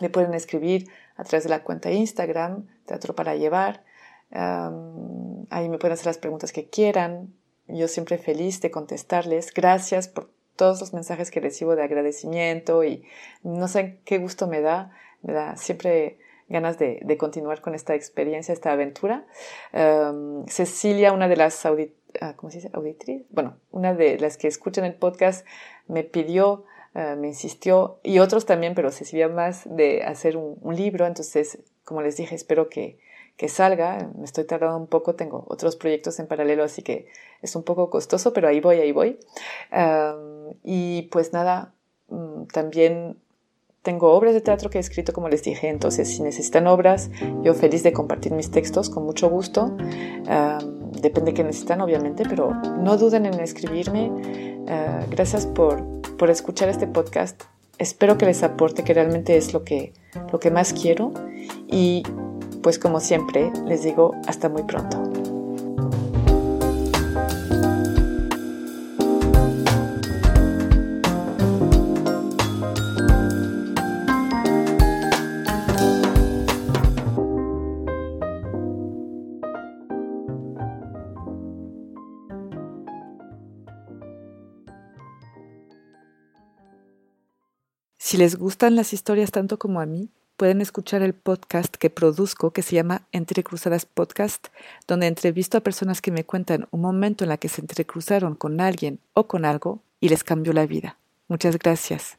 me 0.00 0.10
pueden 0.10 0.34
escribir 0.34 0.88
a 1.16 1.22
través 1.22 1.44
de 1.44 1.50
la 1.50 1.62
cuenta 1.62 1.92
Instagram, 1.92 2.66
Teatro 2.86 3.14
para 3.14 3.36
Llevar. 3.36 3.84
Ahí 4.30 5.68
me 5.68 5.78
pueden 5.78 5.92
hacer 5.92 6.06
las 6.06 6.18
preguntas 6.18 6.52
que 6.52 6.68
quieran. 6.68 7.34
Yo 7.68 7.88
siempre 7.88 8.18
feliz 8.18 8.60
de 8.60 8.70
contestarles. 8.70 9.52
Gracias 9.52 10.08
por 10.08 10.30
todos 10.56 10.80
los 10.80 10.92
mensajes 10.92 11.30
que 11.30 11.40
recibo 11.40 11.76
de 11.76 11.82
agradecimiento 11.82 12.84
y 12.84 13.04
no 13.42 13.68
sé 13.68 14.00
qué 14.04 14.18
gusto 14.18 14.46
me 14.46 14.60
da. 14.60 14.92
Me 15.22 15.32
da 15.32 15.56
siempre 15.56 16.18
ganas 16.48 16.78
de, 16.78 17.16
continuar 17.18 17.60
con 17.60 17.74
esta 17.74 17.94
experiencia, 17.94 18.52
esta 18.52 18.72
aventura. 18.72 19.26
Cecilia, 20.46 21.12
una 21.12 21.28
de 21.28 21.36
las 21.36 21.66
audit 21.66 21.92
ah, 22.20 22.34
¿cómo 22.36 22.50
se 22.50 22.58
dice? 22.58 22.70
auditrices, 22.72 23.26
bueno, 23.30 23.56
una 23.70 23.94
de 23.94 24.18
las 24.18 24.36
que 24.36 24.48
escuchan 24.48 24.84
el 24.84 24.94
podcast, 24.94 25.46
me 25.86 26.04
pidió, 26.04 26.64
eh, 26.94 27.14
me 27.16 27.28
insistió, 27.28 28.00
y 28.02 28.18
otros 28.18 28.46
también, 28.46 28.74
pero 28.74 28.90
Cecilia 28.90 29.28
más, 29.28 29.62
de 29.64 30.02
hacer 30.02 30.36
un 30.36 30.76
libro. 30.76 31.06
Entonces, 31.06 31.58
como 31.84 32.02
les 32.02 32.16
dije, 32.16 32.34
espero 32.34 32.68
que, 32.68 32.98
que 33.36 33.48
salga. 33.48 34.10
Me 34.16 34.24
estoy 34.24 34.44
tardando 34.44 34.76
un 34.76 34.86
poco, 34.86 35.14
tengo 35.14 35.44
otros 35.48 35.76
proyectos 35.76 36.18
en 36.18 36.26
paralelo, 36.26 36.64
así 36.64 36.82
que 36.82 37.08
es 37.42 37.54
un 37.56 37.62
poco 37.62 37.90
costoso, 37.90 38.32
pero 38.32 38.48
ahí 38.48 38.60
voy, 38.60 38.76
ahí 38.76 38.92
voy. 38.92 39.18
y 40.64 41.02
pues 41.12 41.32
nada, 41.32 41.72
mm, 42.08 42.44
también 42.52 43.18
tengo 43.82 44.12
obras 44.12 44.34
de 44.34 44.40
teatro 44.40 44.68
que 44.68 44.78
he 44.78 44.80
escrito, 44.80 45.12
como 45.12 45.28
les 45.28 45.44
dije, 45.44 45.68
entonces 45.68 46.08
si 46.08 46.20
necesitan 46.20 46.66
obras, 46.66 47.08
yo 47.42 47.54
feliz 47.54 47.84
de 47.84 47.92
compartir 47.92 48.32
mis 48.32 48.50
textos 48.50 48.90
con 48.90 49.04
mucho 49.04 49.30
gusto. 49.30 49.76
depende 51.00 51.30
de 51.30 51.34
qué 51.34 51.44
necesitan, 51.44 51.80
obviamente, 51.80 52.24
pero 52.28 52.52
no 52.52 52.96
duden 52.96 53.26
en 53.26 53.38
escribirme. 53.38 54.10
Ah, 54.68 55.04
gracias 55.08 55.46
por, 55.46 55.84
por 56.16 56.30
escuchar 56.30 56.68
este 56.68 56.88
podcast. 56.88 57.44
Espero 57.78 58.18
que 58.18 58.26
les 58.26 58.42
aporte, 58.42 58.82
que 58.82 58.92
realmente 58.92 59.36
es 59.36 59.52
lo 59.52 59.62
que, 59.62 59.92
lo 60.32 60.40
que 60.40 60.50
más 60.50 60.72
quiero. 60.72 61.12
Y 61.68 62.02
pues 62.66 62.80
como 62.80 62.98
siempre 62.98 63.52
les 63.64 63.84
digo 63.84 64.10
hasta 64.26 64.48
muy 64.48 64.64
pronto. 64.64 65.00
Si 87.96 88.16
les 88.16 88.34
gustan 88.34 88.74
las 88.74 88.92
historias 88.92 89.30
tanto 89.30 89.56
como 89.56 89.78
a 89.78 89.86
mí, 89.86 90.10
pueden 90.36 90.60
escuchar 90.60 91.02
el 91.02 91.14
podcast 91.14 91.74
que 91.76 91.90
produzco 91.90 92.52
que 92.52 92.62
se 92.62 92.76
llama 92.76 93.02
Entre 93.12 93.42
Cruzadas 93.42 93.86
Podcast, 93.86 94.48
donde 94.86 95.06
entrevisto 95.06 95.58
a 95.58 95.62
personas 95.62 96.02
que 96.02 96.10
me 96.10 96.24
cuentan 96.24 96.68
un 96.70 96.82
momento 96.82 97.24
en 97.24 97.30
la 97.30 97.38
que 97.38 97.48
se 97.48 97.62
entrecruzaron 97.62 98.34
con 98.34 98.60
alguien 98.60 99.00
o 99.14 99.26
con 99.26 99.44
algo 99.44 99.80
y 100.00 100.08
les 100.08 100.24
cambió 100.24 100.52
la 100.52 100.66
vida. 100.66 100.98
Muchas 101.28 101.58
gracias. 101.58 102.18